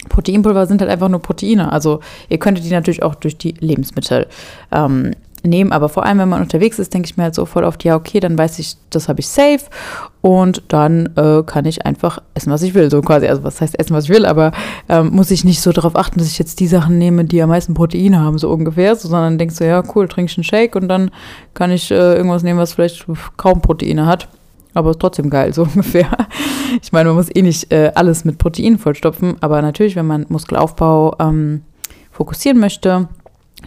Proteinpulver 0.09 0.67
sind 0.67 0.81
halt 0.81 0.91
einfach 0.91 1.09
nur 1.09 1.21
Proteine. 1.21 1.71
Also 1.71 2.01
ihr 2.29 2.37
könntet 2.37 2.65
die 2.65 2.69
natürlich 2.69 3.03
auch 3.03 3.15
durch 3.15 3.37
die 3.37 3.53
Lebensmittel 3.59 4.27
ähm, 4.71 5.13
nehmen. 5.47 5.71
Aber 5.71 5.89
vor 5.89 6.05
allem, 6.05 6.19
wenn 6.19 6.29
man 6.29 6.41
unterwegs 6.41 6.79
ist, 6.79 6.93
denke 6.93 7.07
ich 7.07 7.17
mir 7.17 7.23
halt 7.23 7.35
so 7.35 7.45
voll 7.45 7.63
oft, 7.63 7.83
ja, 7.83 7.95
okay, 7.95 8.19
dann 8.19 8.37
weiß 8.37 8.59
ich, 8.59 8.77
das 8.89 9.09
habe 9.09 9.19
ich 9.19 9.27
safe 9.27 9.65
und 10.21 10.63
dann 10.67 11.09
äh, 11.15 11.43
kann 11.43 11.65
ich 11.65 11.85
einfach 11.85 12.19
essen, 12.33 12.51
was 12.51 12.61
ich 12.61 12.73
will. 12.73 12.89
So 12.89 13.01
quasi, 13.01 13.27
also 13.27 13.43
was 13.43 13.61
heißt 13.61 13.79
essen, 13.79 13.95
was 13.95 14.05
ich 14.05 14.09
will, 14.09 14.25
aber 14.25 14.51
ähm, 14.89 15.11
muss 15.11 15.31
ich 15.31 15.43
nicht 15.43 15.61
so 15.61 15.71
darauf 15.71 15.95
achten, 15.95 16.19
dass 16.19 16.27
ich 16.27 16.39
jetzt 16.39 16.59
die 16.59 16.67
Sachen 16.67 16.97
nehme, 16.97 17.25
die 17.25 17.41
am 17.41 17.49
meisten 17.49 17.73
Proteine 17.73 18.19
haben, 18.19 18.37
so 18.37 18.49
ungefähr, 18.49 18.95
so, 18.95 19.07
sondern 19.07 19.37
denkst 19.37 19.57
du, 19.57 19.65
ja, 19.65 19.83
cool, 19.95 20.07
trinke 20.07 20.31
ich 20.31 20.37
einen 20.37 20.43
Shake 20.43 20.75
und 20.75 20.87
dann 20.87 21.11
kann 21.53 21.71
ich 21.71 21.91
äh, 21.91 22.15
irgendwas 22.15 22.43
nehmen, 22.43 22.59
was 22.59 22.73
vielleicht 22.73 23.05
kaum 23.37 23.61
Proteine 23.61 24.05
hat. 24.05 24.27
Aber 24.73 24.91
ist 24.91 24.99
trotzdem 24.99 25.29
geil, 25.29 25.53
so 25.53 25.63
ungefähr. 25.75 26.09
Ich 26.81 26.91
meine, 26.91 27.09
man 27.09 27.15
muss 27.17 27.33
eh 27.33 27.41
nicht 27.41 27.71
äh, 27.71 27.91
alles 27.95 28.25
mit 28.25 28.37
Protein 28.37 28.77
vollstopfen, 28.77 29.37
aber 29.41 29.61
natürlich, 29.61 29.95
wenn 29.95 30.05
man 30.05 30.25
Muskelaufbau 30.29 31.15
ähm, 31.19 31.63
fokussieren 32.11 32.59
möchte, 32.59 33.07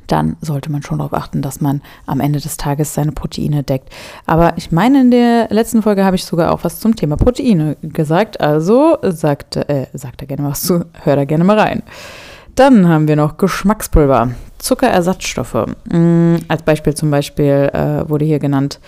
dann 0.06 0.36
sollte 0.40 0.70
man 0.70 0.82
schon 0.82 0.98
darauf 0.98 1.12
achten, 1.12 1.42
dass 1.42 1.60
man 1.60 1.82
am 2.06 2.20
Ende 2.20 2.40
des 2.40 2.56
Tages 2.56 2.94
seine 2.94 3.12
Proteine 3.12 3.62
deckt. 3.62 3.90
Aber 4.26 4.54
ich 4.56 4.72
meine, 4.72 5.00
in 5.00 5.10
der 5.10 5.48
letzten 5.50 5.82
Folge 5.82 6.04
habe 6.04 6.16
ich 6.16 6.24
sogar 6.24 6.52
auch 6.52 6.64
was 6.64 6.80
zum 6.80 6.96
Thema 6.96 7.16
Proteine 7.16 7.76
gesagt. 7.82 8.40
Also 8.40 8.98
sagt, 9.02 9.56
äh, 9.56 9.86
sagt 9.92 10.22
da 10.22 10.26
gerne 10.26 10.48
was 10.48 10.62
zu, 10.62 10.84
hör 11.04 11.16
da 11.16 11.24
gerne 11.24 11.44
mal 11.44 11.58
rein. 11.58 11.82
Dann 12.54 12.88
haben 12.88 13.08
wir 13.08 13.16
noch 13.16 13.36
Geschmackspulver, 13.36 14.32
Zuckerersatzstoffe. 14.58 15.66
Mm, 15.90 16.36
als 16.48 16.62
Beispiel 16.62 16.94
zum 16.94 17.10
Beispiel 17.10 17.70
äh, 17.72 18.08
wurde 18.08 18.24
hier 18.24 18.38
genannt 18.38 18.80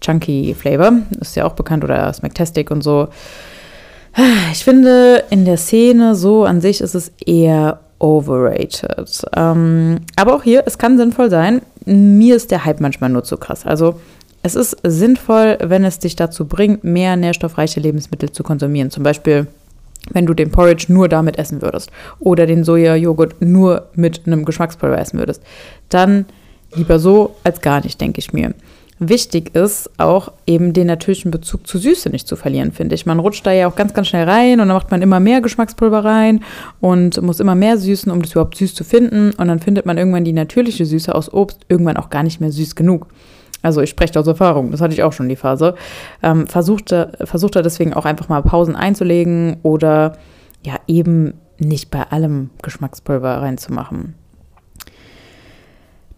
Chunky 0.00 0.54
Flavor, 0.54 0.92
ist 1.20 1.36
ja 1.36 1.44
auch 1.44 1.54
bekannt, 1.54 1.84
oder 1.84 2.12
Smacktastic 2.12 2.70
und 2.70 2.82
so. 2.82 3.08
Ich 4.52 4.64
finde, 4.64 5.24
in 5.30 5.44
der 5.44 5.56
Szene 5.56 6.14
so 6.14 6.44
an 6.44 6.60
sich 6.60 6.80
ist 6.80 6.94
es 6.94 7.12
eher 7.24 7.80
overrated. 7.98 9.24
Ähm, 9.34 10.00
aber 10.16 10.34
auch 10.34 10.42
hier, 10.42 10.64
es 10.66 10.78
kann 10.78 10.98
sinnvoll 10.98 11.30
sein. 11.30 11.62
Mir 11.84 12.36
ist 12.36 12.50
der 12.50 12.64
Hype 12.64 12.80
manchmal 12.80 13.10
nur 13.10 13.24
zu 13.24 13.36
krass. 13.36 13.64
Also 13.64 14.00
es 14.42 14.54
ist 14.54 14.76
sinnvoll, 14.82 15.58
wenn 15.60 15.84
es 15.84 15.98
dich 15.98 16.16
dazu 16.16 16.46
bringt, 16.46 16.84
mehr 16.84 17.16
nährstoffreiche 17.16 17.80
Lebensmittel 17.80 18.30
zu 18.30 18.42
konsumieren. 18.42 18.90
Zum 18.90 19.02
Beispiel, 19.02 19.46
wenn 20.10 20.26
du 20.26 20.34
den 20.34 20.50
Porridge 20.50 20.86
nur 20.88 21.08
damit 21.08 21.38
essen 21.38 21.62
würdest 21.62 21.90
oder 22.20 22.46
den 22.46 22.64
Sojajoghurt 22.64 23.40
nur 23.40 23.88
mit 23.94 24.26
einem 24.26 24.44
Geschmackspulver 24.44 24.98
essen 24.98 25.18
würdest. 25.18 25.42
Dann 25.88 26.26
lieber 26.74 26.98
so 26.98 27.34
als 27.44 27.60
gar 27.60 27.82
nicht, 27.82 28.00
denke 28.00 28.20
ich 28.20 28.32
mir 28.32 28.54
wichtig 28.98 29.54
ist, 29.54 29.90
auch 29.98 30.32
eben 30.46 30.72
den 30.72 30.86
natürlichen 30.86 31.30
Bezug 31.30 31.66
zu 31.66 31.78
Süße 31.78 32.08
nicht 32.08 32.26
zu 32.26 32.36
verlieren, 32.36 32.72
finde 32.72 32.94
ich. 32.94 33.04
Man 33.04 33.18
rutscht 33.18 33.46
da 33.46 33.52
ja 33.52 33.68
auch 33.68 33.76
ganz, 33.76 33.92
ganz 33.92 34.08
schnell 34.08 34.28
rein 34.28 34.60
und 34.60 34.68
dann 34.68 34.76
macht 34.76 34.90
man 34.90 35.02
immer 35.02 35.20
mehr 35.20 35.40
Geschmackspulver 35.40 36.04
rein 36.04 36.42
und 36.80 37.20
muss 37.20 37.40
immer 37.40 37.54
mehr 37.54 37.76
süßen, 37.76 38.10
um 38.10 38.22
das 38.22 38.32
überhaupt 38.32 38.56
süß 38.56 38.74
zu 38.74 38.84
finden. 38.84 39.32
Und 39.32 39.48
dann 39.48 39.60
findet 39.60 39.84
man 39.84 39.98
irgendwann 39.98 40.24
die 40.24 40.32
natürliche 40.32 40.86
Süße 40.86 41.14
aus 41.14 41.32
Obst 41.32 41.60
irgendwann 41.68 41.98
auch 41.98 42.10
gar 42.10 42.22
nicht 42.22 42.40
mehr 42.40 42.50
süß 42.50 42.74
genug. 42.74 43.08
Also 43.62 43.80
ich 43.80 43.90
spreche 43.90 44.18
aus 44.18 44.26
Erfahrung, 44.26 44.70
das 44.70 44.80
hatte 44.80 44.94
ich 44.94 45.02
auch 45.02 45.12
schon 45.12 45.28
die 45.28 45.36
Phase. 45.36 45.74
Ähm, 46.22 46.46
versuchte, 46.46 47.12
versuchte 47.24 47.62
deswegen 47.62 47.94
auch 47.94 48.04
einfach 48.04 48.28
mal 48.28 48.42
Pausen 48.42 48.76
einzulegen 48.76 49.56
oder 49.62 50.16
ja 50.64 50.76
eben 50.86 51.34
nicht 51.58 51.90
bei 51.90 52.02
allem 52.04 52.50
Geschmackspulver 52.62 53.42
reinzumachen. 53.42 54.14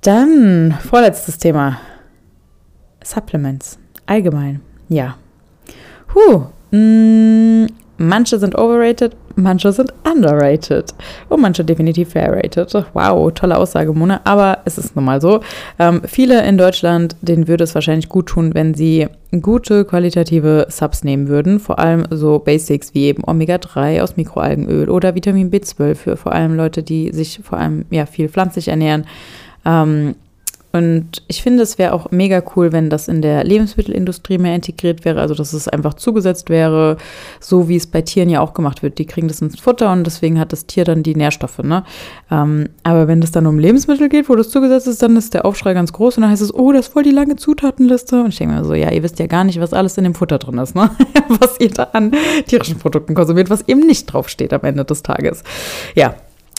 Dann 0.02 0.78
vorletztes 0.88 1.38
Thema. 1.38 1.78
Supplements. 3.08 3.78
Allgemein. 4.06 4.60
Ja. 4.88 5.16
Huh. 6.14 6.44
Mm, 6.70 7.66
manche 7.96 8.38
sind 8.38 8.54
overrated, 8.56 9.16
manche 9.34 9.72
sind 9.72 9.94
underrated. 10.04 10.92
Und 11.30 11.40
manche 11.40 11.64
definitiv 11.64 12.10
fairrated. 12.10 12.72
Wow, 12.92 13.32
tolle 13.32 13.56
Aussage, 13.56 13.94
Mona. 13.94 14.20
Aber 14.24 14.58
es 14.66 14.76
ist 14.76 14.94
nun 14.94 15.06
mal 15.06 15.22
so. 15.22 15.40
Ähm, 15.78 16.02
viele 16.04 16.46
in 16.46 16.58
Deutschland, 16.58 17.16
denen 17.22 17.48
würde 17.48 17.64
es 17.64 17.74
wahrscheinlich 17.74 18.10
gut 18.10 18.26
tun, 18.26 18.52
wenn 18.52 18.74
sie 18.74 19.06
gute 19.40 19.86
qualitative 19.86 20.66
Subs 20.68 21.02
nehmen 21.02 21.28
würden. 21.28 21.60
Vor 21.60 21.78
allem 21.78 22.04
so 22.10 22.38
Basics 22.38 22.92
wie 22.92 23.04
eben 23.06 23.24
Omega-3 23.26 24.02
aus 24.02 24.16
Mikroalgenöl 24.16 24.90
oder 24.90 25.14
Vitamin 25.14 25.50
B12 25.50 25.94
für 25.94 26.16
vor 26.18 26.32
allem 26.32 26.56
Leute, 26.56 26.82
die 26.82 27.10
sich 27.12 27.40
vor 27.42 27.58
allem 27.58 27.86
ja, 27.90 28.04
viel 28.04 28.28
pflanzlich 28.28 28.68
ernähren. 28.68 29.06
Ähm, 29.64 30.14
und 30.70 31.22
ich 31.28 31.42
finde, 31.42 31.62
es 31.62 31.78
wäre 31.78 31.94
auch 31.94 32.11
mega 32.11 32.42
cool, 32.54 32.72
wenn 32.72 32.90
das 32.90 33.09
in 33.09 33.22
der 33.22 33.42
Lebensmittelindustrie 33.42 34.37
mehr 34.37 34.54
integriert 34.54 35.04
wäre, 35.04 35.20
also 35.20 35.35
dass 35.35 35.54
es 35.54 35.66
einfach 35.66 35.94
zugesetzt 35.94 36.50
wäre, 36.50 36.98
so 37.40 37.68
wie 37.68 37.76
es 37.76 37.87
bei 37.87 38.02
Tieren 38.02 38.28
ja 38.28 38.40
auch 38.40 38.52
gemacht 38.52 38.83
wird. 38.83 38.98
Die 38.98 39.07
kriegen 39.07 39.28
das 39.28 39.40
ins 39.40 39.59
Futter 39.59 39.90
und 39.90 40.04
deswegen 40.04 40.38
hat 40.38 40.52
das 40.52 40.66
Tier 40.66 40.85
dann 40.85 41.02
die 41.02 41.14
Nährstoffe. 41.14 41.61
Ne? 41.61 41.85
Ähm, 42.31 42.68
aber 42.83 43.09
wenn 43.09 43.22
es 43.22 43.31
dann 43.31 43.46
um 43.46 43.59
Lebensmittel 43.59 44.11
geht, 44.11 44.28
wo 44.28 44.37
das 44.37 44.50
zugesetzt 44.50 44.87
ist, 44.87 45.02
dann 45.02 45.16
ist 45.16 45.33
der 45.33 45.46
Aufschrei 45.46 45.72
ganz 45.72 45.92
groß 45.92 46.18
und 46.18 46.22
dann 46.22 46.31
heißt 46.31 46.42
es, 46.42 46.52
oh, 46.52 46.70
das 46.72 46.88
ist 46.88 46.92
voll 46.92 47.02
die 47.02 47.12
lange 47.12 47.37
Zutatenliste. 47.37 48.22
Und 48.22 48.28
ich 48.28 48.37
denke 48.37 48.54
mir 48.54 48.64
so, 48.64 48.74
ja, 48.74 48.90
ihr 48.90 49.02
wisst 49.02 49.18
ja 49.18 49.26
gar 49.26 49.44
nicht, 49.44 49.61
was 49.61 49.72
alles 49.72 49.96
in 49.96 50.04
dem 50.04 50.14
Futter 50.14 50.38
drin 50.38 50.59
ist, 50.59 50.74
ne? 50.74 50.90
was 51.40 51.59
ihr 51.61 51.70
da 51.70 51.85
an 51.92 52.12
tierischen 52.46 52.78
Produkten 52.78 53.14
konsumiert, 53.14 53.48
was 53.48 53.66
eben 53.68 53.81
nicht 53.81 54.07
draufsteht 54.07 54.52
am 54.52 54.62
Ende 54.62 54.85
des 54.85 55.02
Tages. 55.02 55.44
Ja, 55.94 56.14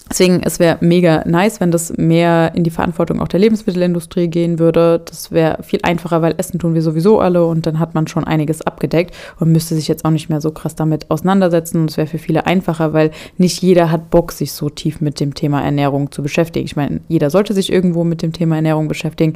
Deswegen, 0.10 0.41
es 0.43 0.58
wäre 0.58 0.78
mega 0.82 1.24
nice, 1.28 1.60
wenn 1.60 1.69
das 1.69 1.93
mehr 1.95 2.54
in 2.56 2.63
die 2.63 2.72
Verantwortung 2.72 3.22
auch 3.22 3.28
der 3.28 3.39
Lebensmittelindustrie 3.39 4.28
gehen 4.28 4.58
würde. 4.58 5.02
Das 5.06 5.32
wäre 5.32 5.62
viel 5.62 5.80
einfacher, 5.84 6.24
weil 6.24 6.34
Essen 6.38 6.58
tun 6.58 6.74
wir 6.74 6.82
sowieso 6.82 7.19
alle 7.19 7.45
und 7.45 7.67
dann 7.67 7.78
hat 7.78 7.93
man 7.93 8.08
schon 8.08 8.24
einiges 8.24 8.63
abgedeckt 8.63 9.13
und 9.39 9.52
müsste 9.52 9.76
sich 9.76 9.88
jetzt 9.88 10.06
auch 10.06 10.10
nicht 10.10 10.28
mehr 10.28 10.41
so 10.41 10.50
krass 10.50 10.74
damit 10.74 11.12
auseinandersetzen. 11.12 11.82
Und 11.82 11.91
es 11.91 11.98
wäre 11.98 12.08
für 12.08 12.17
viele 12.17 12.48
einfacher, 12.48 12.91
weil 12.91 13.12
nicht 13.38 13.62
jeder 13.62 13.91
hat 13.91 14.10
Bock, 14.10 14.32
sich 14.32 14.52
so 14.52 14.69
tief 14.69 15.00
mit 15.00 15.19
dem 15.19 15.36
Thema 15.36 15.62
Ernährung 15.62 16.12
zu 16.12 16.24
beschäftigen. 16.24 16.65
Ich 16.65 16.76
meine, 16.76 17.02
jeder 17.08 17.30
sollte 17.30 17.54
sich 17.54 17.72
irgendwo 17.72 18.04
mit 18.04 18.24
dem 18.24 18.34
Thema 18.34 18.56
Ernährung 18.56 18.88
beschäftigen. 18.88 19.34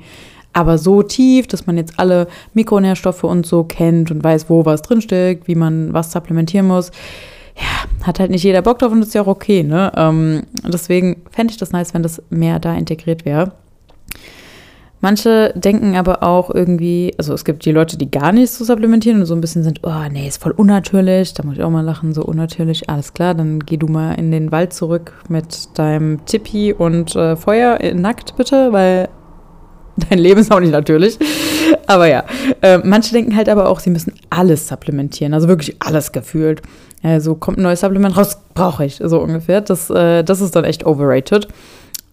Aber 0.53 0.79
so 0.79 1.03
tief, 1.03 1.45
dass 1.47 1.67
man 1.67 1.77
jetzt 1.77 1.99
alle 1.99 2.27
Mikronährstoffe 2.55 3.23
und 3.23 3.45
so 3.45 3.63
kennt 3.63 4.09
und 4.09 4.23
weiß, 4.23 4.49
wo 4.49 4.65
was 4.65 4.81
drinsteckt, 4.81 5.47
wie 5.47 5.55
man 5.55 5.93
was 5.93 6.11
supplementieren 6.11 6.67
muss 6.67 6.91
ja, 7.55 8.05
hat 8.05 8.19
halt 8.19 8.31
nicht 8.31 8.43
jeder 8.43 8.61
Bock 8.61 8.79
drauf 8.79 8.91
und 8.91 9.01
ist 9.01 9.13
ja 9.13 9.21
auch 9.21 9.27
okay, 9.27 9.63
ne? 9.63 9.91
Ähm, 9.95 10.43
deswegen 10.63 11.21
fände 11.29 11.51
ich 11.51 11.57
das 11.57 11.71
nice, 11.71 11.93
wenn 11.93 12.03
das 12.03 12.21
mehr 12.29 12.59
da 12.59 12.73
integriert 12.75 13.25
wäre. 13.25 13.53
Manche 15.03 15.51
denken 15.57 15.97
aber 15.97 16.23
auch 16.23 16.49
irgendwie, 16.49 17.13
also 17.17 17.33
es 17.33 17.43
gibt 17.43 17.65
die 17.65 17.73
Leute, 17.73 17.97
die 17.97 18.09
gar 18.09 18.31
nichts 18.31 18.57
zu 18.57 18.63
supplementieren 18.63 19.19
und 19.19 19.25
so 19.25 19.35
ein 19.35 19.41
bisschen 19.41 19.61
sind, 19.61 19.81
oh 19.83 20.09
nee, 20.09 20.29
ist 20.29 20.41
voll 20.41 20.53
unnatürlich, 20.53 21.33
da 21.33 21.43
muss 21.43 21.55
ich 21.55 21.61
auch 21.61 21.69
mal 21.69 21.83
lachen, 21.83 22.13
so 22.13 22.23
unnatürlich, 22.23 22.89
alles 22.89 23.13
klar, 23.13 23.33
dann 23.33 23.59
geh 23.59 23.75
du 23.75 23.87
mal 23.87 24.13
in 24.13 24.31
den 24.31 24.53
Wald 24.53 24.71
zurück 24.71 25.11
mit 25.27 25.77
deinem 25.77 26.25
Tippi 26.25 26.71
und 26.71 27.17
äh, 27.17 27.35
Feuer 27.35 27.81
äh, 27.81 27.93
nackt 27.93 28.37
bitte, 28.37 28.71
weil 28.71 29.09
dein 30.09 30.19
Leben 30.19 30.39
ist 30.39 30.53
auch 30.53 30.61
nicht 30.61 30.71
natürlich. 30.71 31.19
Aber 31.85 32.07
ja, 32.07 32.23
äh, 32.61 32.77
manche 32.77 33.11
denken 33.11 33.35
halt 33.35 33.49
aber 33.49 33.67
auch, 33.67 33.81
sie 33.81 33.89
müssen 33.89 34.13
alles 34.29 34.69
supplementieren, 34.69 35.33
also 35.33 35.49
wirklich 35.49 35.75
alles 35.79 36.13
gefühlt. 36.13 36.61
Also 37.03 37.35
kommt 37.35 37.57
ein 37.57 37.63
neues 37.63 37.81
Supplement 37.81 38.17
raus, 38.17 38.37
brauche 38.53 38.85
ich, 38.85 38.95
so 39.03 39.19
ungefähr. 39.19 39.61
Das, 39.61 39.89
äh, 39.89 40.23
das 40.23 40.41
ist 40.41 40.55
dann 40.55 40.63
echt 40.63 40.85
overrated. 40.85 41.49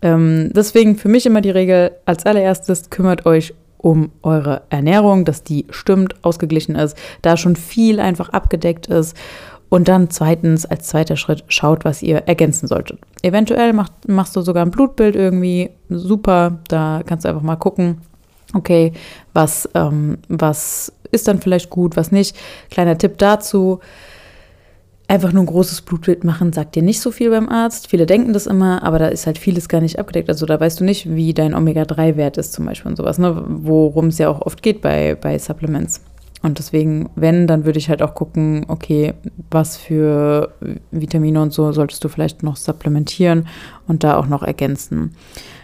Ähm, 0.02 0.50
deswegen 0.54 0.96
für 0.96 1.08
mich 1.08 1.26
immer 1.26 1.40
die 1.40 1.50
Regel, 1.50 1.92
als 2.04 2.26
allererstes 2.26 2.90
kümmert 2.90 3.24
euch 3.24 3.54
um 3.78 4.10
eure 4.22 4.62
Ernährung, 4.68 5.24
dass 5.24 5.42
die 5.42 5.64
stimmt, 5.70 6.22
ausgeglichen 6.24 6.74
ist, 6.74 6.96
da 7.22 7.36
schon 7.36 7.56
viel 7.56 8.00
einfach 8.00 8.30
abgedeckt 8.30 8.88
ist. 8.88 9.16
Und 9.68 9.86
dann 9.86 10.10
zweitens, 10.10 10.66
als 10.66 10.88
zweiter 10.88 11.16
Schritt, 11.16 11.44
schaut, 11.46 11.84
was 11.84 12.02
ihr 12.02 12.24
ergänzen 12.26 12.66
solltet. 12.66 12.98
Eventuell 13.22 13.72
macht, 13.72 13.92
machst 14.08 14.34
du 14.34 14.40
sogar 14.40 14.66
ein 14.66 14.72
Blutbild 14.72 15.14
irgendwie. 15.14 15.70
Super, 15.88 16.58
da 16.68 17.02
kannst 17.06 17.24
du 17.24 17.28
einfach 17.28 17.42
mal 17.42 17.56
gucken, 17.56 17.98
okay, 18.52 18.92
was, 19.32 19.68
ähm, 19.74 20.18
was 20.28 20.92
ist 21.12 21.28
dann 21.28 21.40
vielleicht 21.40 21.70
gut, 21.70 21.96
was 21.96 22.10
nicht. 22.10 22.36
Kleiner 22.70 22.98
Tipp 22.98 23.18
dazu 23.18 23.78
Einfach 25.10 25.32
nur 25.32 25.42
ein 25.42 25.46
großes 25.46 25.82
Blutbild 25.82 26.22
machen 26.22 26.52
sagt 26.52 26.76
dir 26.76 26.84
nicht 26.84 27.00
so 27.00 27.10
viel 27.10 27.30
beim 27.30 27.48
Arzt. 27.48 27.88
Viele 27.88 28.06
denken 28.06 28.32
das 28.32 28.46
immer, 28.46 28.84
aber 28.84 29.00
da 29.00 29.08
ist 29.08 29.26
halt 29.26 29.38
vieles 29.38 29.68
gar 29.68 29.80
nicht 29.80 29.98
abgedeckt. 29.98 30.28
Also 30.28 30.46
da 30.46 30.60
weißt 30.60 30.78
du 30.78 30.84
nicht, 30.84 31.12
wie 31.12 31.34
dein 31.34 31.52
Omega-3-Wert 31.52 32.36
ist 32.36 32.52
zum 32.52 32.66
Beispiel 32.66 32.92
und 32.92 32.96
sowas, 32.96 33.18
ne? 33.18 33.42
worum 33.44 34.06
es 34.06 34.18
ja 34.18 34.28
auch 34.28 34.40
oft 34.40 34.62
geht 34.62 34.80
bei, 34.80 35.16
bei 35.20 35.36
Supplements. 35.36 36.00
Und 36.42 36.58
deswegen, 36.58 37.10
wenn, 37.16 37.46
dann 37.46 37.64
würde 37.64 37.78
ich 37.78 37.90
halt 37.90 38.02
auch 38.02 38.14
gucken, 38.14 38.64
okay, 38.68 39.14
was 39.50 39.76
für 39.76 40.54
Vitamine 40.90 41.42
und 41.42 41.52
so 41.52 41.72
solltest 41.72 42.02
du 42.02 42.08
vielleicht 42.08 42.42
noch 42.42 42.56
supplementieren 42.56 43.46
und 43.86 44.04
da 44.04 44.16
auch 44.16 44.26
noch 44.26 44.42
ergänzen. 44.42 45.14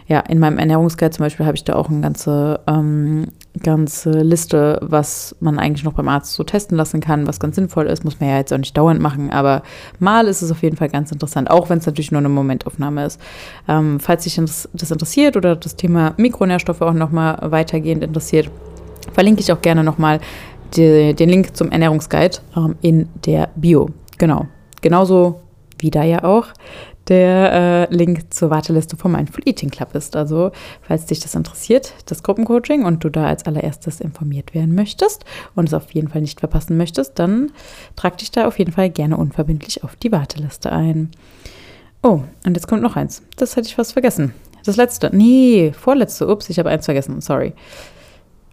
Ja, 0.09 0.21
in 0.21 0.39
meinem 0.39 0.59
Ernährungsguide 0.59 1.11
zum 1.11 1.25
Beispiel 1.25 1.47
habe 1.47 1.57
ich 1.57 1.65
da 1.65 1.75
auch 1.75 1.89
eine 1.89 2.01
ganze, 2.01 2.61
ähm, 2.69 3.29
ganze 3.61 4.11
Liste, 4.11 4.79
was 4.81 5.35
man 5.41 5.59
eigentlich 5.59 5.83
noch 5.83 5.95
beim 5.95 6.07
Arzt 6.07 6.35
so 6.35 6.45
testen 6.45 6.77
lassen 6.77 7.01
kann, 7.01 7.27
was 7.27 7.41
ganz 7.41 7.57
sinnvoll 7.57 7.87
ist. 7.87 8.05
Muss 8.05 8.21
man 8.21 8.29
ja 8.29 8.37
jetzt 8.37 8.53
auch 8.53 8.59
nicht 8.59 8.77
dauernd 8.77 9.01
machen, 9.01 9.31
aber 9.31 9.63
mal 9.99 10.29
ist 10.29 10.43
es 10.43 10.53
auf 10.53 10.63
jeden 10.63 10.77
Fall 10.77 10.91
ganz 10.91 11.11
interessant, 11.11 11.51
auch 11.51 11.71
wenn 11.71 11.79
es 11.79 11.87
natürlich 11.87 12.13
nur 12.13 12.21
eine 12.21 12.29
Momentaufnahme 12.29 13.05
ist. 13.05 13.21
Ähm, 13.67 13.99
falls 13.99 14.25
dich 14.25 14.37
das 14.37 14.91
interessiert 14.91 15.37
oder 15.37 15.57
das 15.57 15.75
Thema 15.75 16.15
Mikronährstoffe 16.19 16.83
auch 16.83 16.93
nochmal 16.93 17.39
weitergehend 17.51 18.05
interessiert, 18.05 18.49
verlinke 19.13 19.41
ich 19.41 19.53
auch 19.53 19.63
gerne 19.63 19.83
nochmal 19.83 20.21
die, 20.75 21.15
den 21.15 21.29
Link 21.29 21.57
zum 21.57 21.71
Ernährungsguide 21.71 22.39
ähm, 22.57 22.77
in 22.83 23.09
der 23.25 23.51
Bio. 23.57 23.91
Genau. 24.19 24.47
Genauso 24.81 25.41
wie 25.79 25.91
da 25.91 26.03
ja 26.03 26.25
auch 26.25 26.49
der 27.09 27.89
äh, 27.91 27.95
Link 27.95 28.33
zur 28.35 28.51
Warteliste 28.51 28.97
vom 28.97 29.13
Mindful 29.13 29.43
Eating 29.47 29.71
Club 29.71 29.95
ist. 29.95 30.17
Also, 30.17 30.51
falls 30.83 31.07
dich 31.07 31.21
das 31.21 31.35
interessiert, 31.35 31.95
das 32.07 32.23
Gruppencoaching 32.23 32.85
und 32.85 33.05
du 33.05 33.11
da 33.11 33.27
als 33.27 33.47
allererstes 33.47 34.01
informiert 34.01 34.55
werden 34.55 34.75
möchtest 34.75 35.25
und 35.55 35.69
es 35.69 35.75
auf 35.75 35.93
jeden 35.93 36.09
Fall 36.09 36.21
nicht 36.21 36.41
verpassen 36.41 36.77
möchtest, 36.77 37.19
dann 37.19 37.53
trag 37.95 38.19
dich 38.19 38.33
da 38.33 38.47
auf 38.47 38.59
jeden 38.59 38.73
Fall 38.73 38.91
gerne 38.91 39.17
unverbindlich 39.17 39.85
auf 39.85 39.95
die 39.97 40.11
Warteliste 40.11 40.73
ein. 40.73 41.11
Oh, 42.03 42.23
und 42.45 42.57
jetzt 42.57 42.67
kommt 42.67 42.83
noch 42.83 42.97
eins. 42.97 43.23
Das 43.37 43.57
hätte 43.57 43.69
ich 43.69 43.77
fast 43.77 43.93
vergessen. 43.93 44.33
Das 44.65 44.77
letzte. 44.77 45.15
Nee, 45.15 45.73
vorletzte. 45.73 46.29
Ups, 46.29 46.51
ich 46.51 46.59
habe 46.59 46.71
eins 46.71 46.85
vergessen. 46.85 47.21
Sorry. 47.21 47.53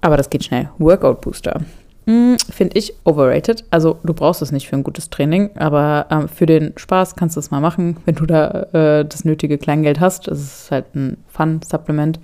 Aber 0.01 0.17
das 0.17 0.29
geht 0.29 0.43
schnell. 0.43 0.69
Workout 0.77 1.21
Booster. 1.21 1.61
Mm, 2.05 2.35
Finde 2.49 2.77
ich 2.77 2.93
overrated. 3.05 3.63
Also 3.71 3.97
du 4.03 4.13
brauchst 4.13 4.41
es 4.41 4.51
nicht 4.51 4.67
für 4.67 4.75
ein 4.75 4.83
gutes 4.83 5.09
Training, 5.09 5.51
aber 5.55 6.07
ähm, 6.09 6.27
für 6.27 6.45
den 6.45 6.73
Spaß 6.75 7.15
kannst 7.15 7.35
du 7.35 7.39
es 7.39 7.51
mal 7.51 7.61
machen, 7.61 7.97
wenn 8.05 8.15
du 8.15 8.25
da 8.25 8.67
äh, 8.73 9.05
das 9.05 9.23
nötige 9.25 9.57
Kleingeld 9.57 9.99
hast. 9.99 10.27
Es 10.27 10.41
ist 10.41 10.71
halt 10.71 10.93
ein 10.95 11.17
Fun-Supplement. 11.27 12.19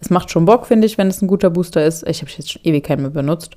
Es 0.00 0.10
macht 0.10 0.30
schon 0.30 0.44
Bock, 0.44 0.66
finde 0.66 0.86
ich, 0.86 0.98
wenn 0.98 1.08
es 1.08 1.22
ein 1.22 1.28
guter 1.28 1.50
Booster 1.50 1.84
ist. 1.84 2.06
Ich 2.06 2.20
habe 2.20 2.30
jetzt 2.30 2.52
schon 2.52 2.62
ewig 2.64 2.84
keinen 2.84 3.02
mehr 3.02 3.10
benutzt. 3.10 3.56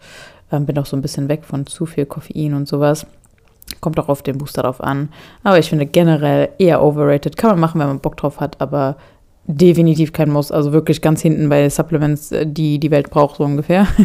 Ähm, 0.52 0.66
bin 0.66 0.78
auch 0.80 0.86
so 0.86 0.96
ein 0.96 1.02
bisschen 1.02 1.28
weg 1.28 1.44
von 1.44 1.66
zu 1.68 1.86
viel 1.86 2.06
Koffein 2.06 2.54
und 2.54 2.68
sowas. 2.68 3.06
Kommt 3.82 4.00
auch 4.00 4.10
auf 4.10 4.24
den 4.24 4.38
Booster 4.38 4.64
drauf 4.64 4.82
an. 4.82 5.10
Aber 5.44 5.60
ich 5.60 5.70
finde 5.70 5.86
generell 5.86 6.50
eher 6.58 6.82
overrated. 6.82 7.38
Kann 7.38 7.52
man 7.52 7.60
machen, 7.60 7.80
wenn 7.80 7.88
man 7.88 8.00
Bock 8.00 8.18
drauf 8.18 8.40
hat, 8.40 8.60
aber 8.62 8.96
definitiv 9.46 10.14
kein 10.14 10.30
Muss. 10.30 10.52
Also 10.52 10.72
wirklich 10.72 11.02
ganz 11.02 11.22
hinten 11.22 11.50
bei 11.50 11.70
Supplements, 11.70 12.32
äh, 12.32 12.46
die 12.48 12.80
die 12.80 12.92
Welt 12.92 13.10
braucht, 13.10 13.38
so 13.38 13.44
ungefähr. 13.44 13.88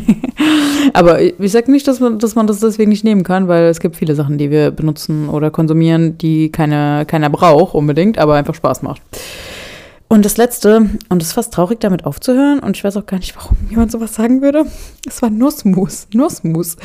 Aber 0.92 1.20
ich 1.20 1.52
sage 1.52 1.70
nicht, 1.70 1.86
dass 1.88 2.00
man, 2.00 2.18
dass 2.18 2.34
man 2.34 2.46
das 2.46 2.60
deswegen 2.60 2.90
nicht 2.90 3.04
nehmen 3.04 3.22
kann, 3.22 3.48
weil 3.48 3.64
es 3.64 3.80
gibt 3.80 3.96
viele 3.96 4.14
Sachen, 4.14 4.38
die 4.38 4.50
wir 4.50 4.70
benutzen 4.70 5.28
oder 5.28 5.50
konsumieren, 5.50 6.18
die 6.18 6.50
keine, 6.50 7.04
keiner 7.06 7.30
braucht 7.30 7.74
unbedingt, 7.74 8.18
aber 8.18 8.34
einfach 8.34 8.54
Spaß 8.54 8.82
macht. 8.82 9.02
Und 10.14 10.24
das 10.24 10.36
Letzte, 10.36 10.90
und 11.08 11.22
es 11.22 11.28
ist 11.28 11.34
fast 11.34 11.54
traurig, 11.54 11.80
damit 11.80 12.04
aufzuhören, 12.04 12.60
und 12.60 12.76
ich 12.76 12.84
weiß 12.84 12.96
auch 12.98 13.06
gar 13.06 13.16
nicht, 13.16 13.34
warum 13.34 13.56
jemand 13.68 13.90
sowas 13.90 14.14
sagen 14.14 14.42
würde, 14.42 14.64
es 15.08 15.22
war 15.22 15.30
Nussmus. 15.30 16.06
Nussmus. 16.12 16.76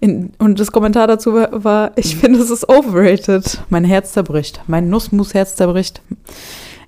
In, 0.00 0.32
und 0.38 0.60
das 0.60 0.70
Kommentar 0.70 1.06
dazu 1.06 1.34
war, 1.34 1.92
ich 1.96 2.16
finde, 2.16 2.38
es 2.38 2.50
ist 2.50 2.68
overrated. 2.68 3.62
Mein 3.70 3.84
Herz 3.84 4.12
zerbricht. 4.12 4.60
Mein 4.66 4.90
Nussmus-Herz 4.90 5.56
zerbricht. 5.56 6.02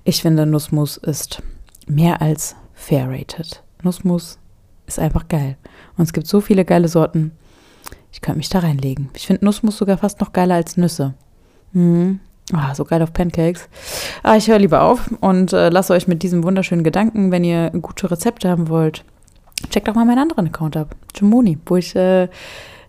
Ich 0.03 0.21
finde, 0.21 0.45
Nussmus 0.45 0.97
ist 0.97 1.41
mehr 1.87 2.21
als 2.21 2.55
fair 2.73 3.09
rated. 3.09 3.61
Nussmus 3.83 4.37
ist 4.87 4.99
einfach 4.99 5.27
geil. 5.27 5.57
Und 6.01 6.05
es 6.05 6.13
gibt 6.13 6.25
so 6.25 6.41
viele 6.41 6.65
geile 6.65 6.87
Sorten. 6.87 7.31
Ich 8.11 8.21
könnte 8.21 8.39
mich 8.39 8.49
da 8.49 8.57
reinlegen. 8.57 9.11
Ich 9.13 9.27
finde 9.27 9.45
Nussmus 9.45 9.77
sogar 9.77 9.99
fast 9.99 10.19
noch 10.19 10.33
geiler 10.33 10.55
als 10.55 10.75
Nüsse. 10.75 11.13
Mhm. 11.73 12.19
Ah, 12.51 12.73
so 12.73 12.85
geil 12.85 13.03
auf 13.03 13.13
Pancakes. 13.13 13.69
Ah, 14.23 14.35
ich 14.35 14.47
höre 14.47 14.57
lieber 14.57 14.81
auf 14.81 15.11
und 15.19 15.53
äh, 15.53 15.69
lasse 15.69 15.93
euch 15.93 16.07
mit 16.07 16.23
diesem 16.23 16.43
wunderschönen 16.43 16.83
Gedanken, 16.83 17.31
wenn 17.31 17.43
ihr 17.43 17.69
gute 17.69 18.09
Rezepte 18.09 18.49
haben 18.49 18.67
wollt, 18.67 19.05
checkt 19.69 19.87
auch 19.89 19.93
mal 19.93 20.05
meinen 20.05 20.17
anderen 20.17 20.47
Account 20.47 20.75
ab, 20.75 20.95
Jimoni, 21.15 21.59
wo 21.67 21.75
ich 21.75 21.95
äh, 21.95 22.27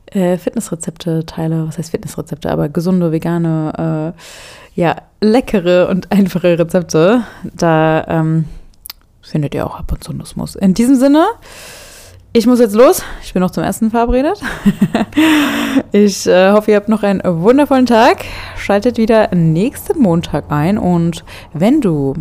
äh, 0.07 0.38
Fitnessrezepte 0.38 1.27
teile. 1.27 1.68
Was 1.68 1.77
heißt 1.77 1.90
Fitnessrezepte? 1.90 2.51
Aber 2.51 2.70
gesunde, 2.70 3.12
vegane, 3.12 4.14
äh, 4.16 4.81
ja, 4.81 4.96
leckere 5.20 5.90
und 5.90 6.11
einfache 6.11 6.59
Rezepte. 6.59 7.25
Da 7.44 8.07
ähm, 8.09 8.46
findet 9.20 9.55
ihr 9.55 9.66
auch 9.66 9.79
ab 9.79 9.92
und 9.92 10.03
zu 10.03 10.14
Nussmus. 10.14 10.57
In 10.57 10.72
diesem 10.72 10.96
Sinne, 10.96 11.27
ich 12.33 12.47
muss 12.47 12.61
jetzt 12.61 12.75
los. 12.75 13.03
Ich 13.23 13.33
bin 13.33 13.40
noch 13.40 13.51
zum 13.51 13.62
Essen 13.62 13.90
verabredet. 13.90 14.40
ich 15.92 16.27
äh, 16.27 16.53
hoffe, 16.53 16.71
ihr 16.71 16.77
habt 16.77 16.88
noch 16.88 17.03
einen 17.03 17.23
wundervollen 17.25 17.87
Tag. 17.87 18.25
Schaltet 18.57 18.97
wieder 18.97 19.35
nächsten 19.35 20.01
Montag 20.01 20.51
ein. 20.51 20.79
Und 20.79 21.25
wenn 21.53 21.81
du 21.81 22.14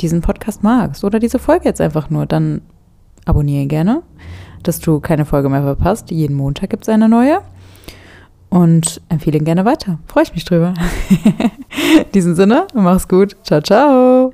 diesen 0.00 0.22
Podcast 0.22 0.62
magst 0.62 1.04
oder 1.04 1.20
diese 1.20 1.38
Folge 1.38 1.66
jetzt 1.66 1.80
einfach 1.80 2.10
nur, 2.10 2.26
dann 2.26 2.62
abonniere 3.26 3.66
gerne, 3.66 4.02
dass 4.64 4.80
du 4.80 4.98
keine 4.98 5.24
Folge 5.24 5.48
mehr 5.48 5.62
verpasst. 5.62 6.10
Jeden 6.10 6.34
Montag 6.36 6.70
gibt 6.70 6.82
es 6.82 6.88
eine 6.88 7.08
neue. 7.08 7.40
Und 8.50 9.00
empfehle 9.08 9.38
ihn 9.38 9.44
gerne 9.44 9.64
weiter. 9.64 9.98
Freue 10.06 10.24
ich 10.24 10.34
mich 10.34 10.44
drüber. 10.44 10.74
In 11.98 12.12
diesem 12.12 12.34
Sinne, 12.34 12.66
mach's 12.74 13.08
gut. 13.08 13.36
Ciao, 13.42 13.60
ciao. 13.60 14.33